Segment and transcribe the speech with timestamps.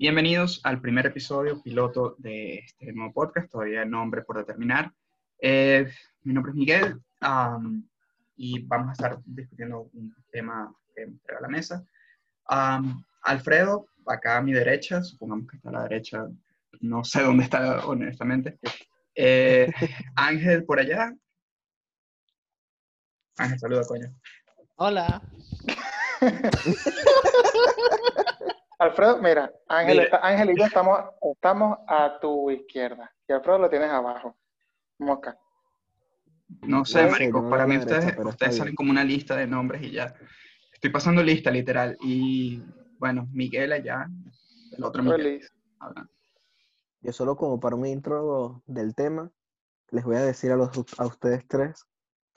[0.00, 4.90] Bienvenidos al primer episodio piloto de este nuevo podcast, todavía el nombre por determinar.
[5.38, 5.92] Eh,
[6.22, 7.86] mi nombre es Miguel um,
[8.34, 11.84] y vamos a estar discutiendo un tema que me a la mesa.
[12.48, 16.26] Um, Alfredo, acá a mi derecha, supongamos que está a la derecha,
[16.80, 18.58] no sé dónde está honestamente.
[19.14, 19.70] Eh,
[20.16, 21.14] Ángel por allá.
[23.36, 24.10] Ángel, saluda, coño.
[24.76, 25.20] Hola.
[28.80, 30.98] Alfredo, mira, Ángel, está- Ángel y yo estamos,
[31.34, 34.38] estamos a tu izquierda y Alfredo lo tienes abajo.
[34.98, 35.38] Mosca.
[36.62, 39.46] No sé, No sé, marico, para mí derecha, ustedes, ustedes salen como una lista de
[39.46, 40.14] nombres y ya.
[40.72, 41.94] Estoy pasando lista, literal.
[42.00, 42.62] Y
[42.98, 44.08] bueno, Miguel allá,
[44.76, 45.42] el otro Miguel.
[47.02, 49.30] Yo solo como para un intro del tema,
[49.90, 51.84] les voy a decir a, los, a ustedes tres,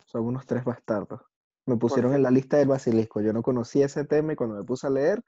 [0.03, 1.21] son unos tres bastardos.
[1.65, 3.21] Me pusieron en la lista del basilisco.
[3.21, 5.21] Yo no conocía ese tema y cuando me puse a leer,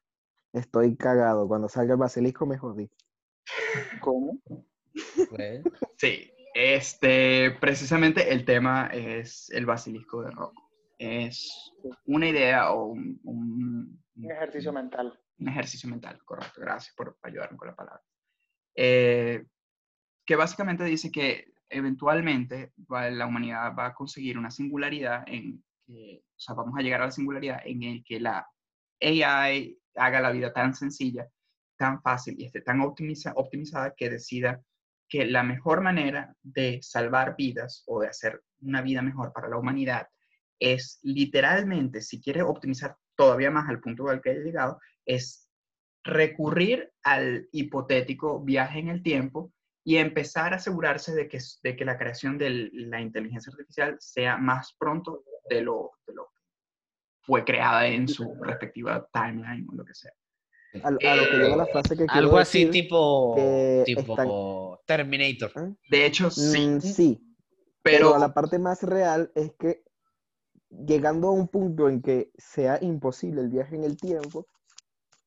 [0.59, 1.47] estoy cagado.
[1.47, 2.89] Cuando salga el basilisco me jodí.
[4.01, 4.39] ¿Cómo?
[5.29, 5.63] Pues,
[5.97, 10.69] Sí, este, precisamente el tema es el basilisco de Rocco.
[10.97, 11.71] Es
[12.05, 15.19] una idea o un, un- Un ejercicio mental.
[15.37, 16.61] un ejercicio mental, correcto.
[16.61, 18.01] Gracias por ayudarme con la palabra.
[18.75, 19.45] Eh,
[20.25, 26.23] que básicamente dice que eventualmente va- la humanidad va a conseguir una singularidad en que,
[26.25, 28.47] o sea, vamos a llegar a la singularidad en el que la
[29.01, 31.27] AI haga la vida tan sencilla,
[31.77, 34.61] tan fácil y esté tan optimiza- optimizada que decida
[35.07, 39.57] que la mejor manera de salvar vidas o de hacer una vida mejor para la
[39.57, 40.07] humanidad
[40.59, 45.49] es literalmente, si quiere optimizar todavía más al punto al que haya llegado, es
[46.03, 49.51] recurrir al hipotético viaje en el tiempo
[49.83, 54.37] y empezar a asegurarse de que, de que la creación de la inteligencia artificial sea
[54.37, 56.29] más pronto de lo, de lo
[57.25, 60.11] fue creada en su respectiva timeline o lo que sea.
[60.83, 62.85] A, a lo que lleva la frase que quiero algo así decir,
[63.85, 65.51] tipo, Terminator.
[65.55, 65.73] ¿eh?
[65.89, 67.35] De hecho, sí, Mm, sí,
[67.81, 69.83] pero, pero la parte más real es que
[70.69, 74.47] llegando a un punto en que sea imposible el viaje en el tiempo,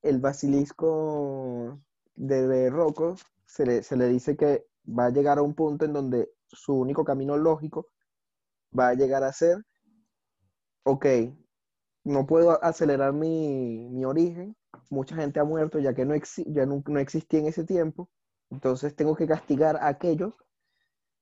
[0.02, 1.80] el basilisco
[2.14, 3.16] de, de Rocco
[3.46, 6.74] se le, se le dice que va a llegar a un punto en donde su
[6.74, 7.88] único camino lógico
[8.78, 9.64] va a llegar a ser,
[10.82, 11.06] ok,
[12.08, 14.56] no puedo acelerar mi, mi origen,
[14.90, 18.08] mucha gente ha muerto ya que no, exi- ya no, no existía en ese tiempo,
[18.50, 20.34] entonces tengo que castigar a aquellos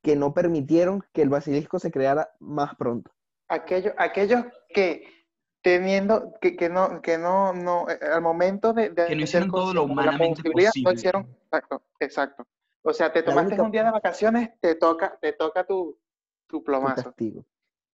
[0.03, 3.11] que no permitieron que el basilisco se creara más pronto.
[3.49, 5.05] Aquellos, aquellos que
[5.63, 9.25] teniendo, que, que no, que no, no, eh, al momento de, de Que no ser
[9.25, 10.85] hicieron todo lo humanamente posible.
[10.85, 12.47] No hicieron, exacto, exacto.
[12.83, 15.99] O sea, te tomaste única- un día de vacaciones, te toca, te toca tu,
[16.47, 17.03] tu tu plomazo.
[17.03, 17.45] castigo.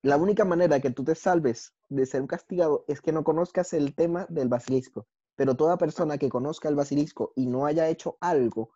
[0.03, 3.73] La única manera que tú te salves de ser un castigado es que no conozcas
[3.73, 5.07] el tema del basilisco.
[5.37, 8.73] Pero toda persona que conozca el basilisco y no haya hecho algo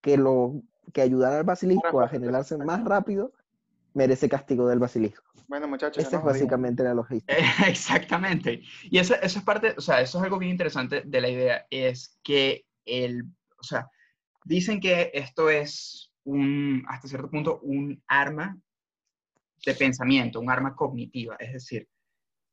[0.00, 3.32] que lo que ayudara al basilisco a generarse más rápido,
[3.94, 5.24] merece castigo del basilisco.
[5.46, 7.34] Bueno, muchachos, Esa es básicamente la logística.
[7.34, 8.62] Eh, Exactamente.
[8.84, 11.66] Y eso, eso es parte, o sea, eso es algo bien interesante de la idea,
[11.70, 13.24] es que el,
[13.58, 13.88] o sea,
[14.44, 18.58] dicen que esto es un, hasta cierto punto, un arma
[19.64, 21.88] de pensamiento, un arma cognitiva, es decir,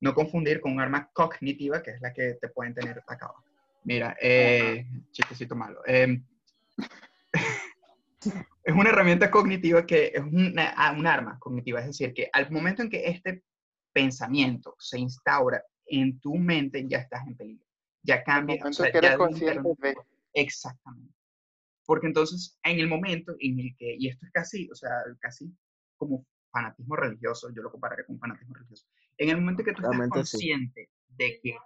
[0.01, 3.43] no confundir con un arma cognitiva, que es la que te pueden tener acá abajo.
[3.83, 5.81] Mira, eh, chistecito malo.
[5.85, 6.23] em,
[8.63, 12.49] es una herramienta cognitiva que es una, ah, un arma cognitiva, es decir, que al
[12.51, 13.43] momento en que este
[13.93, 17.65] pensamiento se instaura en tu mente, ya estás en peligro.
[18.03, 18.59] Ya cambia.
[18.63, 19.95] o sea, ya consciente de,
[20.33, 21.13] Exactamente.
[21.85, 24.89] Porque entonces, en el momento en el que, y esto es casi, o sea,
[25.19, 25.51] casi
[25.97, 28.85] como fanatismo religioso, yo lo compararía con fanatismo religioso.
[29.17, 30.31] En el momento que tú estás Realmente sí.
[30.37, 31.57] consciente de que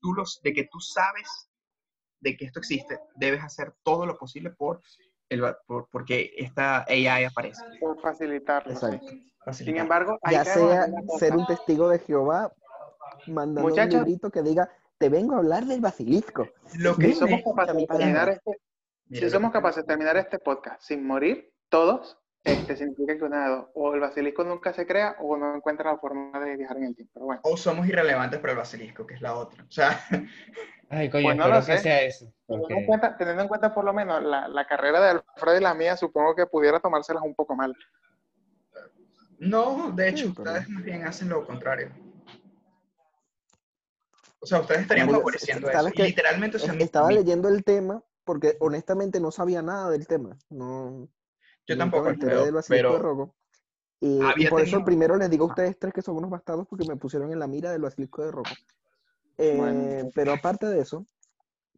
[0.00, 1.48] tú los, de que tú sabes
[2.20, 4.80] de que esto existe, debes hacer todo lo posible por
[5.28, 7.62] el, por, porque esta AI aparece.
[7.80, 8.72] por facilitarlo.
[8.72, 9.12] Exacto.
[9.52, 10.86] Sin embargo, Ya sea
[11.18, 12.52] ser un testigo de Jehová,
[13.26, 13.94] mandando Muchachos.
[13.94, 16.48] un librito que diga, te vengo a hablar del basilisco.
[16.78, 18.60] Lo que Dime, somos capaces de terminar este,
[19.10, 23.50] si somos capaces de terminar este podcast sin morir, todos, este significa que una de
[23.50, 26.84] dos, o el basilisco nunca se crea o no encuentra la forma de viajar en
[26.84, 27.12] el tiempo.
[27.14, 29.62] Pero bueno, o somos irrelevantes para el basilisco, que es la otra.
[29.64, 30.00] O sea,
[30.90, 31.78] Ay, coño, Pues no lo que sé.
[31.78, 32.32] sea eso.
[32.46, 35.62] teniendo en cuenta, teniendo en cuenta por lo menos la, la carrera de Alfredo y
[35.62, 37.74] la mía, supongo que pudiera tomárselas un poco mal.
[39.38, 41.90] no, de hecho, Sí, pero- ustedes más bien hacen lo contrario.
[44.40, 45.88] O sea, ustedes estarían favoreciendo eso.
[46.02, 50.36] literalmente, o sea, Estaba mi- leyendo el tema porque honestamente no sabía nada del tema.
[50.50, 51.08] No,
[51.66, 53.34] yo tampoco, me de pero.
[54.00, 56.96] Y, por eso primero les digo a ustedes tres que son unos bastardos porque me
[56.96, 58.50] pusieron en la mira del basilisco de Rocco.
[59.38, 60.10] Eh, Bueno.
[60.14, 61.06] pero aparte de eso,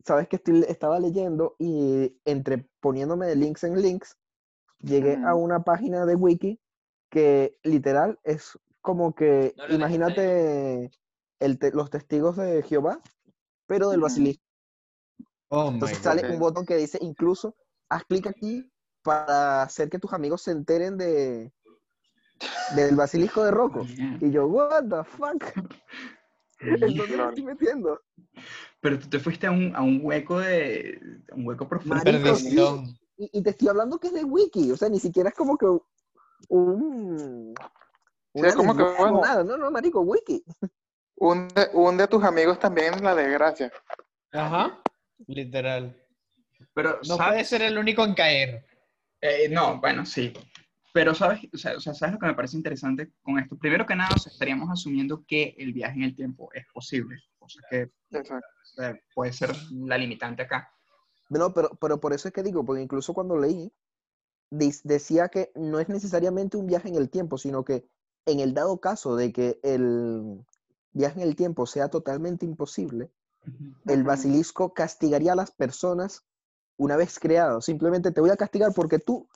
[0.04, 4.16] sabes que estoy, estaba leyendo y entre poniéndome de links en links,
[4.80, 6.60] llegué a una página de wiki
[7.10, 10.90] que literal es como que, No lo imagínate
[11.40, 13.00] el te- los testigos de Jehová,
[13.66, 14.42] pero del basilisco.
[15.48, 17.54] Oh Entonces sale un botón que dice incluso,
[17.88, 18.70] haz clic aquí
[19.04, 21.52] para hacer que tus amigos se enteren de
[22.74, 23.86] del basilisco de Rocco.
[24.20, 25.44] Y yo, what the fuck?
[26.60, 27.28] ¿En dónde me Lol.
[27.28, 28.00] estoy metiendo?
[28.80, 30.98] Pero tú te fuiste a un, a un hueco de.
[31.30, 31.96] a un hueco profundo.
[32.04, 32.56] Marico, sí.
[33.16, 35.56] Y, y te estoy hablando que es de wiki, o sea, ni siquiera es como
[35.56, 35.66] que
[36.48, 37.54] un...
[38.34, 39.20] Sí, una como que, o bueno.
[39.20, 40.42] nada, no, no, marico, wiki.
[41.16, 43.70] Hunde, hunde a tus amigos también la desgracia.
[44.32, 44.82] Ajá.
[45.28, 45.96] Literal.
[46.74, 47.32] Pero, No ¿sabes?
[47.32, 48.66] puede ser el único en caer.
[49.26, 50.34] Eh, no, bueno, sí.
[50.92, 51.40] Pero, ¿sabes?
[51.54, 53.56] O sea, o sea, ¿sabes lo que me parece interesante con esto?
[53.56, 57.16] Primero que nada, o sea, estaríamos asumiendo que el viaje en el tiempo es posible.
[57.38, 57.90] O sea, que
[58.82, 60.70] eh, puede ser la limitante acá.
[61.30, 63.72] No, pero, pero por eso es que digo, porque incluso cuando leí,
[64.50, 67.88] decía que no es necesariamente un viaje en el tiempo, sino que
[68.26, 70.44] en el dado caso de que el
[70.92, 73.10] viaje en el tiempo sea totalmente imposible,
[73.86, 76.26] el basilisco castigaría a las personas
[76.76, 77.60] una vez creado.
[77.60, 79.28] Simplemente te voy a castigar porque tú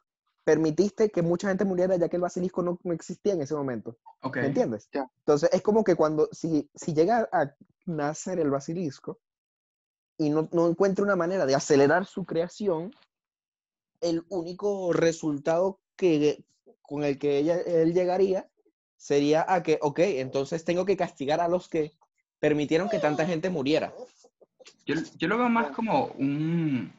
[0.45, 3.97] permitiste que mucha gente muriera ya que el basilisco no, no existía en ese momento.
[4.23, 4.37] Ok.
[4.39, 4.89] ¿Me entiendes?
[4.93, 5.11] Ya.
[5.19, 7.55] Entonces es como que cuando, si, si llega a
[7.85, 9.19] nacer el basilisco
[10.17, 12.93] y no, no encuentra una manera de acelerar su creación,
[14.01, 16.45] el único resultado que,
[16.83, 18.49] con el que ella, él llegaría
[18.97, 21.95] sería a que, ok, entonces tengo que castigar a los que
[22.41, 23.93] permitieron que tanta gente muriera.
[24.87, 26.93] Yo, yo lo veo más como un,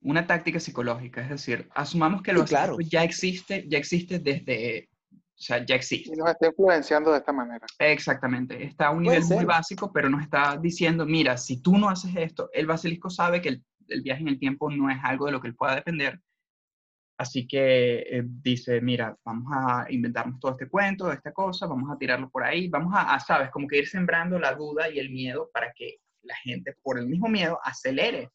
[0.00, 2.76] una táctica psicológica, es decir, asumamos que el Sí, claro.
[2.80, 6.10] ya existe, ya existe desde, o sea, ya existe.
[6.12, 7.66] Y nos está influenciando de esta manera.
[7.78, 11.88] Exactamente, está a un nivel muy básico, pero nos está diciendo, mira, si tú no
[11.88, 15.26] haces esto, el basilisco sabe que el, el viaje en el tiempo no es algo
[15.26, 16.20] de lo que él pueda depender,
[17.18, 21.98] así que eh, dice, mira, vamos a inventarnos todo este cuento, esta cosa, vamos a
[21.98, 25.10] tirarlo por ahí, vamos a, a, sabes, como que ir sembrando la duda y el
[25.10, 28.30] miedo para que la gente, por el mismo miedo, acelere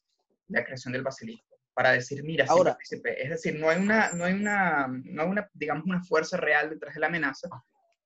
[0.48, 3.22] la creación del basilisco, para decir, mira, sí Ahora- participé.
[3.22, 6.70] Es decir, no hay una, no hay una, no hay una, digamos, una fuerza real
[6.70, 7.48] detrás de la amenaza,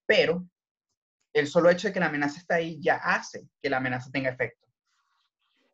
[0.07, 0.43] pero
[1.35, 4.31] el solo hecho de que la amenaza está ahí ya hace que la amenaza tenga
[4.31, 4.67] efecto.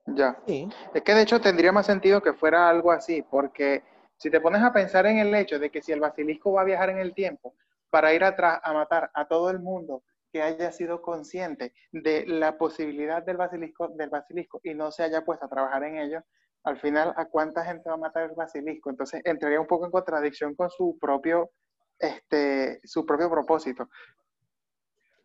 [0.06, 0.37] Ya.
[0.46, 0.69] Sí.
[0.93, 3.82] Es que de hecho tendría más sentido que fuera algo así, porque
[4.19, 6.64] si te pones a pensar en el hecho de que si el basilisco va a
[6.64, 7.55] viajar en el tiempo
[7.91, 10.02] para ir atrás a matar a todo el mundo
[10.32, 15.25] que haya sido consciente de la posibilidad del basilisco, del basilisco y no se haya
[15.25, 16.23] puesto a trabajar en ello,
[16.64, 18.90] al final, ¿a cuánta gente va a matar el basilisco?
[18.90, 21.50] Entonces entraría un poco en contradicción con su propio,
[21.99, 23.88] este, su propio propósito.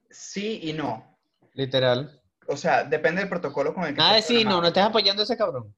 [0.10, 1.18] Sí y no.
[1.54, 2.22] Literal.
[2.48, 5.26] O sea, depende del protocolo con el que Ah, sí, no, no estás apoyando a
[5.26, 5.76] ese cabrón.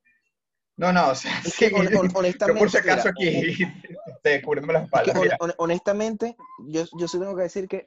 [0.78, 1.70] No, no, o sea, Es sí.
[1.70, 3.68] que hon- hon- Yo honestamente, por si acaso aquí,
[4.24, 5.16] te cubriéndome las Es que espaldas.
[5.16, 5.38] hon- mira.
[5.40, 6.38] hon- honestamente,
[6.68, 7.86] yo, yo sí tengo que decir que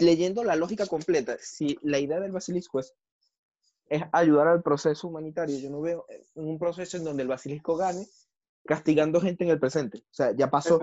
[0.00, 2.94] leyendo la lógica completa, si la idea del basilisco es,
[3.90, 7.76] es ayudar al proceso humanitario, yo no veo eh, un proceso en donde el basilisco
[7.76, 8.06] gane
[8.66, 9.98] castigando gente en el presente.
[9.98, 10.78] O sea, ya pasó,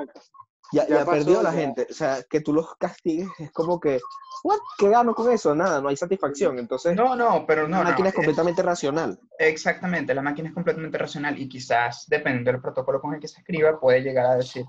[0.72, 1.60] ya, Ya ya perdió la ya.
[1.60, 1.88] gente.
[1.90, 4.00] O sea, que tú los castigues es como que,
[4.44, 4.57] ¿what?
[4.78, 5.54] ¿Qué gano con eso?
[5.54, 6.57] Nada, no hay satisfacción.
[6.57, 9.19] Entonces, No, no, pero no, la máquina es es- completamente racional.
[9.38, 13.40] Exactamente, la máquina es completamente racional y quizás, dependiendo del protocolo con el que se
[13.42, 14.66] escriba, puede llegar a decir,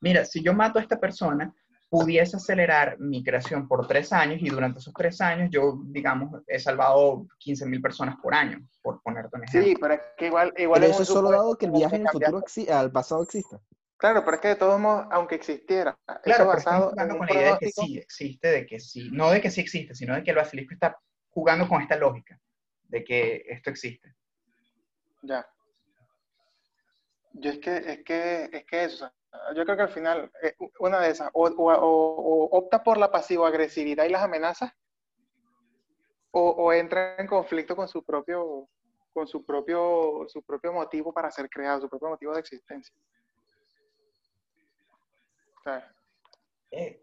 [0.00, 1.52] mira, si yo mato a esta persona,
[1.90, 6.58] pudiese acelerar mi creación por tres años y durante esos tres años yo, digamos, he
[6.60, 9.68] salvado 15.000 personas por año, por ponerte un ejemplo.
[9.68, 12.02] Sí, pero es que igual, igual Pero eso es solo dado que el viaje en
[12.02, 12.42] el futuro,
[12.72, 13.60] al pasado exista.
[13.96, 17.26] Claro, pero es que de todos modos, aunque existiera, Claro, eso basado en un con
[17.26, 20.14] la idea de que sí existe, de que sí, no de que sí existe, sino
[20.14, 20.96] de que el basilisco está
[21.28, 22.38] jugando con esta lógica,
[22.84, 24.14] de que esto existe.
[25.22, 25.44] ya.
[27.32, 29.14] Yo es que, es que, es que eso, o sea,
[29.54, 32.98] yo creo que al final, eh, una de esas, o, o- o- o opta por
[32.98, 34.72] la pasivo-agresividad y las amenazas,
[36.32, 38.68] o, entra en conflicto con su propio,
[39.12, 42.94] con su propio, su propio motivo para ser creado, su propio motivo de existencia.
[45.64, 45.92] Sea,
[46.70, 47.00] Eh,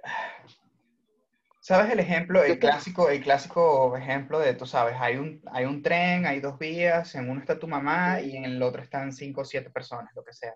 [1.60, 5.84] ¿Sabes el ejemplo, el clásico, el clásico ejemplo de, tú sabes, hay un, hay un
[5.84, 9.42] tren, hay dos vías, en uno está tu mamá y en el otro están cinco
[9.42, 10.56] o siete personas, lo que sea.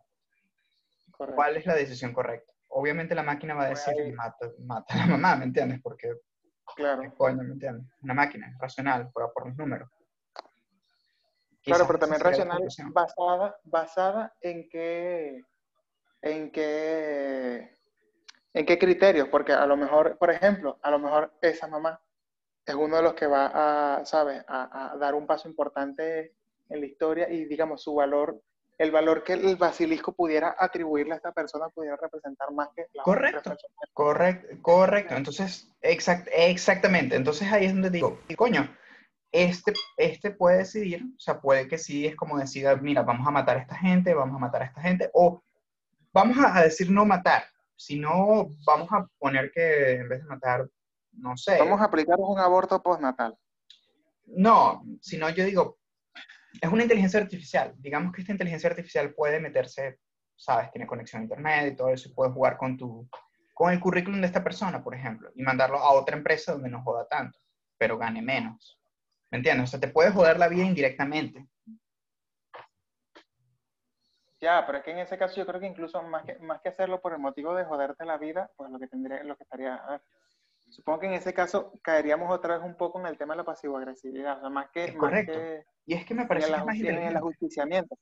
[1.22, 1.36] Correcto.
[1.36, 2.52] ¿Cuál es la decisión correcta?
[2.70, 5.80] Obviamente la máquina va a decir, Pues ahí- mata, mata a la mamá, ¿me entiendes?
[5.84, 6.14] Porque,
[6.76, 7.14] Claro.
[7.16, 7.86] coño, ¿me entiendes?
[8.02, 9.90] Una máquina, es racional, por, por los números.
[11.64, 12.62] Claro, Quizás pero esa también racional
[12.94, 15.44] basada, basada en qué,
[16.24, 17.78] en qué,
[18.54, 22.02] en qué criterios, porque a lo mejor, por ejemplo, a lo mejor esa mamá
[22.66, 26.34] es uno de los que va a, ¿sabes?, a, a dar un paso importante
[26.70, 28.42] en la historia y, digamos, su valor,
[28.82, 33.04] el valor que el basilisco pudiera atribuirle a esta persona pudiera representar más que la
[33.04, 33.56] Correcto.
[33.94, 35.16] Correcto, correcto.
[35.16, 37.16] Entonces, exact, exactamente.
[37.16, 38.68] Entonces ahí es donde digo, "Y coño,
[39.32, 43.32] este, este puede decidir, o sea, puede que sí es como decida, mira, vamos a
[43.32, 45.44] matar a esta gente, vamos a matar a esta gente, o
[46.12, 47.44] vamos a, a decir no matar,
[47.76, 50.68] sino vamos a poner que en vez de matar,
[51.14, 53.38] no sé, Vamos a aplicar un aborto postnatal.
[54.26, 55.78] no, sino yo digo,
[56.60, 57.74] es una inteligencia artificial.
[57.78, 60.00] Digamos que esta inteligencia artificial puede meterse,
[60.36, 63.08] sabes, tiene conexión a internet y todo eso, puede jugar con tu,
[63.54, 66.82] con el currículum de esta persona, por ejemplo, y mandarlo a otra empresa donde no
[66.84, 67.40] joda tanto,
[67.78, 68.80] pero gane menos.
[69.30, 69.70] ¿Me entiendes?
[69.70, 71.48] O sea, te puede joder la vida indirectamente.
[74.42, 76.70] Ya, pero es que en ese caso yo creo que incluso más que, más que
[76.70, 79.80] hacerlo por el motivo de joderte la vida, pues lo que tendría, lo que estaría,
[80.72, 83.44] supongo que en ese caso caeríamos otra vez un poco en el tema de la
[83.44, 85.34] pasivo-agresividad, o sea, más que, Es más correcto.
[85.34, 87.98] que Y es que me parece que es más aju- en el ajusticiamiento.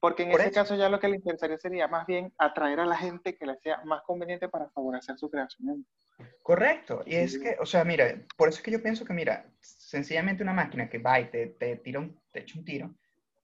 [0.00, 0.60] Porque en Por ese eso.
[0.60, 3.56] caso ya lo que le interesaría sería más bien atraer a la gente que le
[3.58, 5.86] sea más conveniente para favorecer su creación.
[6.42, 7.02] Correcto.
[7.06, 10.42] Y es que, o sea, mira, por eso es que yo pienso que, mira, sencillamente
[10.42, 12.94] una máquina que va y te, te tira un, te echa un tiro,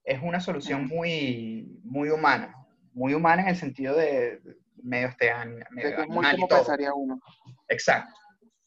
[0.04, 2.54] es una solución muy, muy humana.
[2.92, 4.42] Muy humana en el sentido de
[4.82, 6.58] medio, este, De medio que es muy animal y como todo.
[6.58, 7.20] pensaría uno.
[7.68, 8.12] Exacto.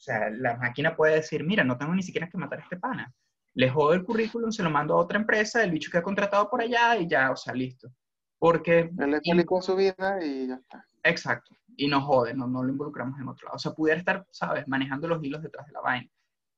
[0.03, 2.75] O sea, la máquina puede decir, mira, no tengo ni siquiera que matar a este
[2.75, 3.13] pana.
[3.53, 6.59] Le jodo el currículum, se lo mando a otra empresa, el bicho queda contratado por
[6.59, 7.89] allá y ya, o sea, listo.
[8.37, 8.91] Porque...
[8.99, 10.85] Él le explicó su vida y ya está.
[11.03, 11.55] Exacto.
[11.77, 13.55] Y no jode, no, no lo involucramos en otro lado.
[13.55, 16.09] O sea, pudiera estar, ¿sabes?, manejando los hilos detrás de la vaina.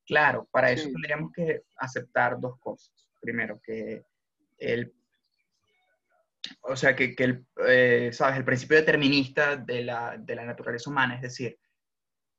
[0.04, 0.92] Claro, para eso Sí.
[0.92, 2.92] tendríamos que aceptar dos cosas.
[3.20, 4.04] Primero, que
[4.58, 4.92] el,
[6.62, 10.90] o sea, que, que el, eh, ¿sabes?, el principio determinista de la, de la naturaleza
[10.90, 11.56] humana, es decir,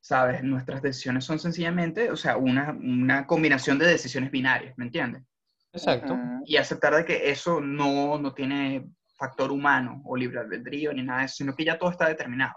[0.08, 5.22] ¿sabes?, nuestras decisiones son sencillamente, o sea, una, una combinación de decisiones binarias, ¿me entiendes?
[5.74, 6.18] Exacto.
[6.46, 11.20] Y aceptar de que eso no, no tiene factor humano o libre albedrío ni nada
[11.20, 12.56] de eso, sino que ya todo está determinado.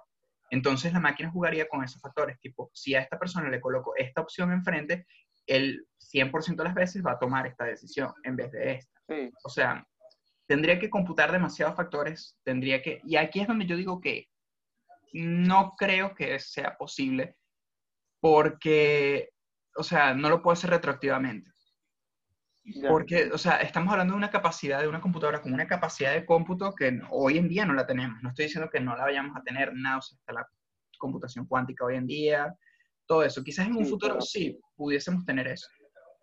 [0.49, 4.21] Entonces la máquina jugaría con esos factores, tipo, si a esta persona le coloco esta
[4.21, 5.09] opción enfrente,
[5.45, 9.01] el 100% de las veces va a tomar esta decisión en vez de esta.
[9.09, 9.85] Sí, O sea,
[10.47, 14.29] tendría que computar demasiados factores, tendría que, y aquí es donde yo digo que
[15.13, 17.35] no creo que sea posible
[18.21, 19.31] porque,
[19.77, 21.51] o sea, no lo puedo hacer retroactivamente.
[22.89, 26.25] Porque, o sea, estamos hablando de una capacidad de una computadora con una capacidad de
[26.27, 28.23] cómputo que hoy en día no la tenemos.
[28.23, 30.47] No estoy diciendo que no la vayamos a tener, nada, o sea, está la
[30.99, 32.55] computación cuántica hoy en día,
[33.07, 33.43] todo eso.
[33.43, 34.21] Quizás en un Sí, futuro claro.
[34.21, 35.67] sí pudiésemos tener eso.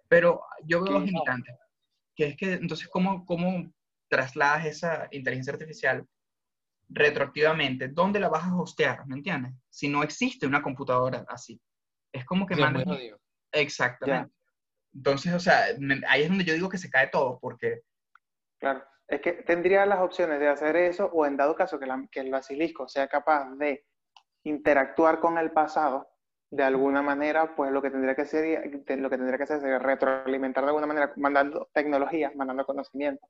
[0.08, 1.06] Pero yo veo Quizás.
[1.08, 1.56] limitantes.
[2.16, 3.70] Que es que, entonces, ¿cómo, cómo
[4.08, 6.08] trasladas esa inteligencia artificial
[6.88, 7.89] retroactivamente?
[7.89, 9.06] ¿Dónde la vas a hostear?
[9.08, 9.54] ¿Me entiendes?
[9.70, 11.60] Si no existe una computadora así.
[12.17, 12.83] Es como que Sí, mandas...
[12.86, 13.19] jodido.
[13.51, 14.33] Exactamente.
[14.93, 17.81] Entonces, o sea, me- ahí es donde yo digo que se cae todo, porque
[18.59, 18.83] Claro.
[19.07, 22.19] Es que tendría las opciones de hacer eso o en dado caso que, la- que
[22.19, 23.86] el basilisco sea capaz de
[24.43, 26.09] interactuar con el pasado
[26.50, 28.65] de alguna manera, pues lo que tendría que hacer,
[28.97, 33.25] lo que tendría que hacer sería retroalimentar de alguna manera, mandando tecnología, mandando conocimiento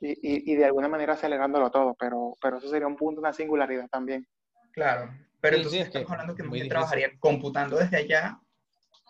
[0.00, 3.32] y, y- y de alguna manera acelerándolo todo, pero, pero eso sería un punto, una
[3.32, 4.26] singularidad también.
[4.72, 5.10] Claro,
[5.46, 8.40] pero Sí, entonces sí, es que estamos hablando que muy bien trabajaría computando desde allá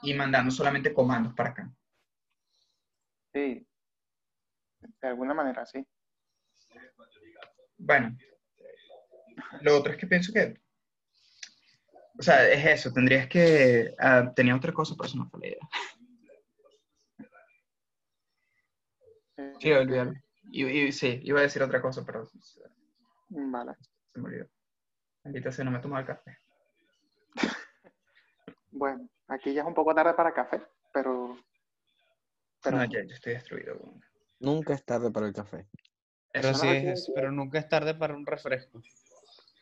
[0.02, 1.72] y mandando solamente comandos para acá.
[3.32, 3.66] Sí,
[5.00, 5.86] de alguna manera, sí.
[7.78, 8.16] Bueno,
[9.62, 10.60] lo otro es que pienso que,
[12.18, 15.46] o sea, es eso, tendrías que, ah, tenía otra cosa, pero eso no fue la
[15.46, 15.68] idea.
[19.58, 20.12] Sí, olvídalo.
[20.50, 22.28] Y, y- sí, iba a decir otra cosa, pero
[23.30, 23.72] Vale.
[24.12, 24.55] se me olvidó.
[25.26, 26.38] Maldita sea, no me tomó el café.
[28.70, 31.36] Bueno, aquí ya es un poco tarde para café, pero...
[32.62, 33.80] pero No, ya, yo estoy destruido.
[34.38, 35.66] Nunca es tarde para el café.
[36.32, 38.82] Pero Eso sí, no- es, pero nunca es tarde para un refresco.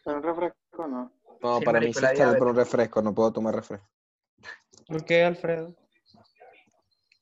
[0.05, 1.13] pero un refresco no.
[1.41, 3.89] No, Sí, para mí sí es tarde para un refresco, no puedo tomar refresco.
[4.89, 5.75] ¿Por qué, Alfredo?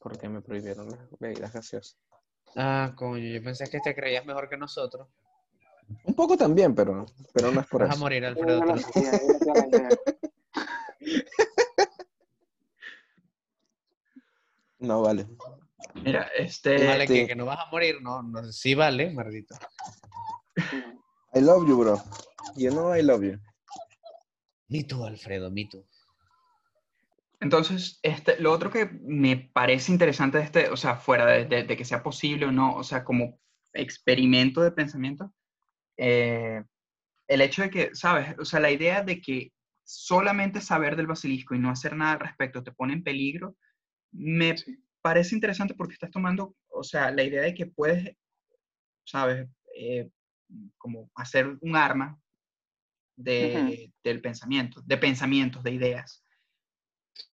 [0.00, 1.96] Porque me prohibieron las bebidas gaseosas.
[2.56, 5.08] Ah, coño, yo pensé que te creías mejor que nosotros.
[6.04, 8.00] Un poco también, pero, pero no es por Vas a eso.
[8.02, 8.62] morir, Ella Alfredo.
[14.78, 15.26] no vale.
[15.94, 17.12] Mira, este, Vale, Sí.
[17.14, 19.54] que, que no vas a morir, no, no, sí vale, maldito.
[21.34, 22.02] I love you, bro.
[22.56, 23.38] You know I love you.
[24.68, 25.86] Ni tú, Alfredo, ni tú.
[27.40, 31.64] Entonces, este, lo otro que me parece interesante de este, o sea, fuera de, de-
[31.64, 33.40] de que sea posible o no, o sea, como
[33.72, 35.32] experimento de pensamiento,
[36.04, 36.64] eh,
[37.28, 38.36] el hecho de que, ¿sabes?
[38.38, 39.52] O sea, la idea de que
[39.84, 43.56] solamente saber del basilisco y no hacer nada al respecto te pone en peligro,
[44.12, 44.76] me Sí.
[45.00, 48.16] parece interesante porque estás tomando, o sea, la idea de que puedes
[49.04, 49.48] ¿sabes?
[49.76, 50.10] Eh,
[50.78, 52.18] como hacer un arma
[53.16, 56.24] de, del pensamiento, de pensamientos, de ideas.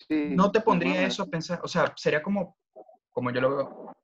[0.07, 2.57] Sí, No te pondría eso a pensar, o sea, sería como,
[3.11, 3.97] como yo lo veo,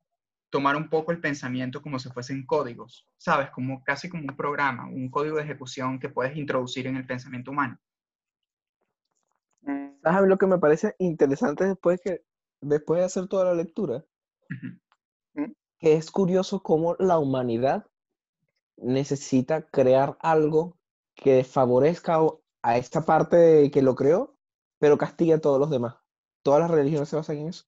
[0.50, 3.50] tomar un poco el pensamiento como si fuesen códigos, ¿sabes?
[3.52, 7.52] Como casi como un programa, un código de ejecución que puedes introducir en el pensamiento
[7.52, 7.78] humano.
[9.62, 12.24] mm, ¿Sabes lo que me parece interesante después, que,
[12.62, 14.06] después de hacer toda la lectura?
[15.36, 15.54] Ujú.
[15.80, 17.86] Que es curioso cómo la humanidad
[18.78, 20.78] necesita crear algo
[21.16, 22.20] que favorezca
[22.62, 24.38] a esta parte que lo creó,
[24.80, 25.96] pero castigue a todos los demás.
[26.44, 27.66] Todas las religiones se basan en eso.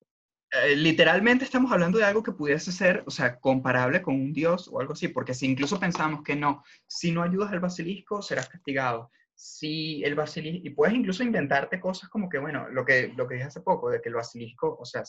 [0.63, 4.69] Eh, literalmente estamos hablando de algo que pudiese ser, o sea, comparable con un dios
[4.71, 8.49] o algo así, porque si incluso pensamos que no, si no ayudas al basilisco, serás
[8.49, 9.11] castigado.
[9.35, 13.35] Si el basilisco, y puedes incluso inventarte cosas como que, bueno, lo que, lo que
[13.35, 15.03] dije hace poco, de que el basilisco, o sea,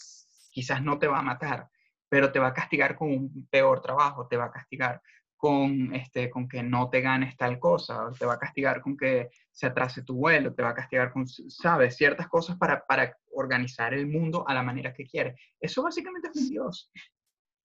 [0.51, 1.69] quizás no te va a matar,
[2.09, 5.01] pero te va a castigar con un peor trabajo, te va a castigar
[5.39, 9.31] con, este, con que no te ganes tal cosa, te va a castigar con que
[9.53, 13.95] se atrase tu vuelo, te va a castigar con, sabes, ciertas cosas para, para organizar
[13.95, 15.37] el mundo a la manera que quiere.
[15.61, 16.91] Eso básicamente es un dios,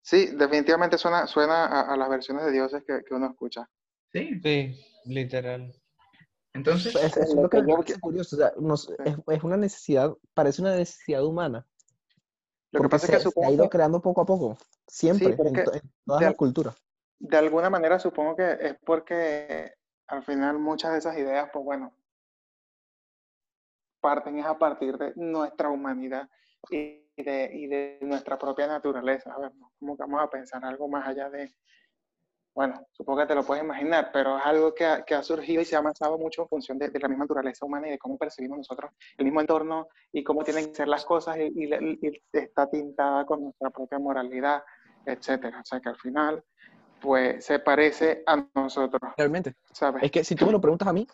[0.01, 3.67] Sí, definitivamente suena, suena a, a las versiones de dioses que, que uno escucha.
[4.13, 4.39] ¿sí?
[4.43, 5.73] Sí, literal.
[6.53, 8.35] Entonces, Es, eso es lo que yo- parece curioso.
[8.35, 11.65] o sea, nos- es, es una necesidad, parece una necesidad humana.
[12.71, 15.49] Lo que pasa es se, que se ha ido creando poco a poco, siempre, pero
[15.49, 15.55] en,
[16.05, 16.75] todas de las culturas.
[17.17, 19.73] de alguna manera supongo que es porque
[20.07, 21.97] al final muchas de esas ideas, pues bueno,
[24.05, 26.29] parten es a partir de nuestra humanidad
[26.69, 29.33] y de, y de nuestra propia naturaleza.
[29.33, 29.51] A ver.
[29.79, 31.55] ¿cómo que vamos a pensar algo más allá de,
[32.53, 35.59] bueno, supongo que te lo puedes imaginar, pero es algo que ha, que ha surgido
[35.63, 37.97] y se ha avanzado mucho en función de, de la misma naturaleza humana y de
[37.97, 41.73] cómo percibimos nosotros el mismo entorno y cómo tienen que ser las cosas y, y,
[41.73, 44.61] y está tintada con nuestra propia moralidad,
[45.03, 45.61] etcétera.
[45.61, 46.43] O sea que al final,
[47.01, 49.55] pues se parece a nosotros, Realmente.
[49.73, 50.03] ¿sabes?
[50.03, 51.07] Es que si tú me lo preguntas a mí,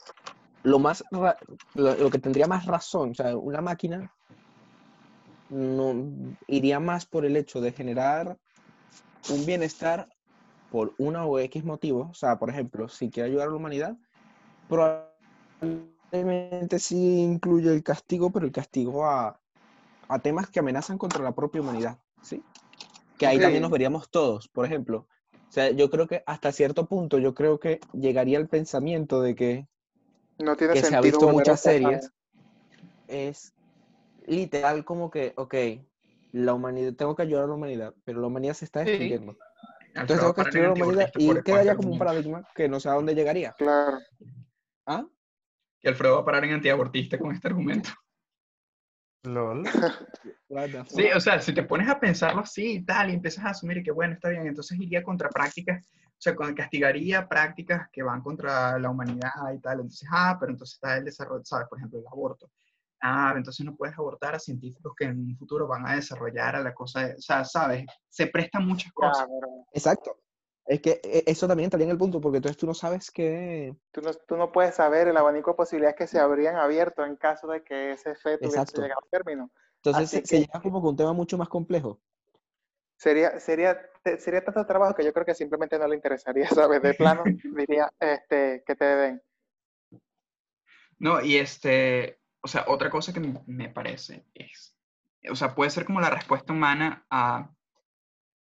[0.64, 1.38] lo más ra-
[1.76, 4.12] lo, que tendría más razón, o sea, una máquina
[5.50, 5.94] no
[6.48, 8.38] iría más por el hecho de generar
[9.30, 10.08] un bienestar
[10.72, 12.08] por una o X motivo.
[12.10, 13.98] O sea, por ejemplo, si quiere ayudar a la humanidad,
[14.70, 19.38] probablemente sí incluye el castigo, pero el castigo a,
[20.08, 22.42] a temas que amenazan contra la propia humanidad, ¿sí?
[23.18, 25.08] Que ahí también nos veríamos todos, por ejemplo.
[25.34, 29.36] O sea, yo creo que hasta cierto punto, yo creo que llegaría el pensamiento de
[29.36, 29.68] que
[30.40, 32.12] No tiene que se ha sentido visto muchas series,
[33.08, 33.54] es
[34.26, 35.56] literal como que, ok,
[36.32, 38.92] la humanidad, tengo que ayudar a la humanidad, pero la humanidad se está Sí.
[38.92, 39.38] destruyendo.
[39.94, 42.80] Alfredo Entonces tengo que destruir a la humanidad y quedaría como un paradigma que no
[42.80, 43.54] sé a dónde llegaría.
[43.58, 44.00] Claro.
[44.86, 45.06] ¿Ah?
[45.82, 47.90] Que Alfredo va a parar en antiabortista con este argumento.
[49.24, 49.64] LOL.
[50.50, 51.16] What the Sí, fuck?
[51.16, 53.92] o sea, si te pones a pensarlo así y tal, y empiezas a asumir que
[53.92, 55.86] bueno, está bien, entonces iría contra prácticas,
[56.22, 59.80] o sea, con- castigaría prácticas que van contra la humanidad y tal.
[59.80, 61.68] Entonces, ah, pero entonces está el desarrollo, ¿sabes?
[61.68, 62.52] Por ejemplo, el aborto.
[63.02, 66.60] Ah, entonces no puedes abortar a científicos que en un futuro van a desarrollar a
[66.62, 67.86] la cosa, de- o sea, ¿sabes?
[68.08, 69.26] Se prestan muchas cosas.
[69.74, 70.16] Exacto.
[70.68, 73.76] Es que eh, eso también estaría en el punto, porque entonces tú no sabes qué.
[73.92, 77.16] tú no, tú no puedes saber el abanico de posibilidades que se habrían abierto en
[77.16, 78.82] caso de que ese feto hubiese Exacto.
[78.84, 79.52] llegado a término.
[79.78, 82.00] Entonces Así se, se que- llega como que un tema mucho más complejo.
[83.02, 83.82] Sería, sería,
[84.20, 86.84] sería tanto trabajo que yo creo que simplemente no le interesaría, ¿sabes?
[86.84, 87.24] De plano,
[87.58, 89.22] diría este, que te den.
[91.00, 94.78] No, y este, o sea, otra cosa que me- me parece es,
[95.28, 97.50] o sea, puede ser como la respuesta humana a,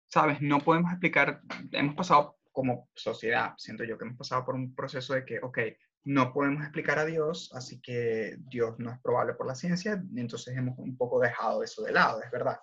[0.10, 1.42] sabes, no podemos explicar,
[1.72, 5.58] hemos pasado como sociedad, siento yo que hemos pasado por un proceso de que, ok,
[6.04, 10.58] no podemos explicar a Dios, así que Dios no es probable por la ciencia, entonces
[10.58, 12.58] hemos un poco dejado eso de lado, es verdad.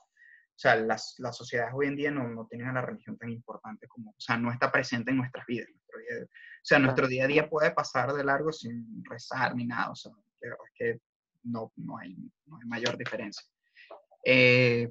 [0.57, 3.29] O sea, las, las sociedades hoy en día no, no tienen a la religión tan
[3.31, 5.69] importante como, o sea, no está presente en nuestras vidas.
[5.71, 9.67] nuestro día- o sea, nuestro día a día puede pasar de largo sin rezar ni
[9.67, 11.01] nada, o sea, es que
[11.45, 12.17] no, no, hay,
[12.47, 13.47] no hay mayor diferencia.
[14.25, 14.89] Eh,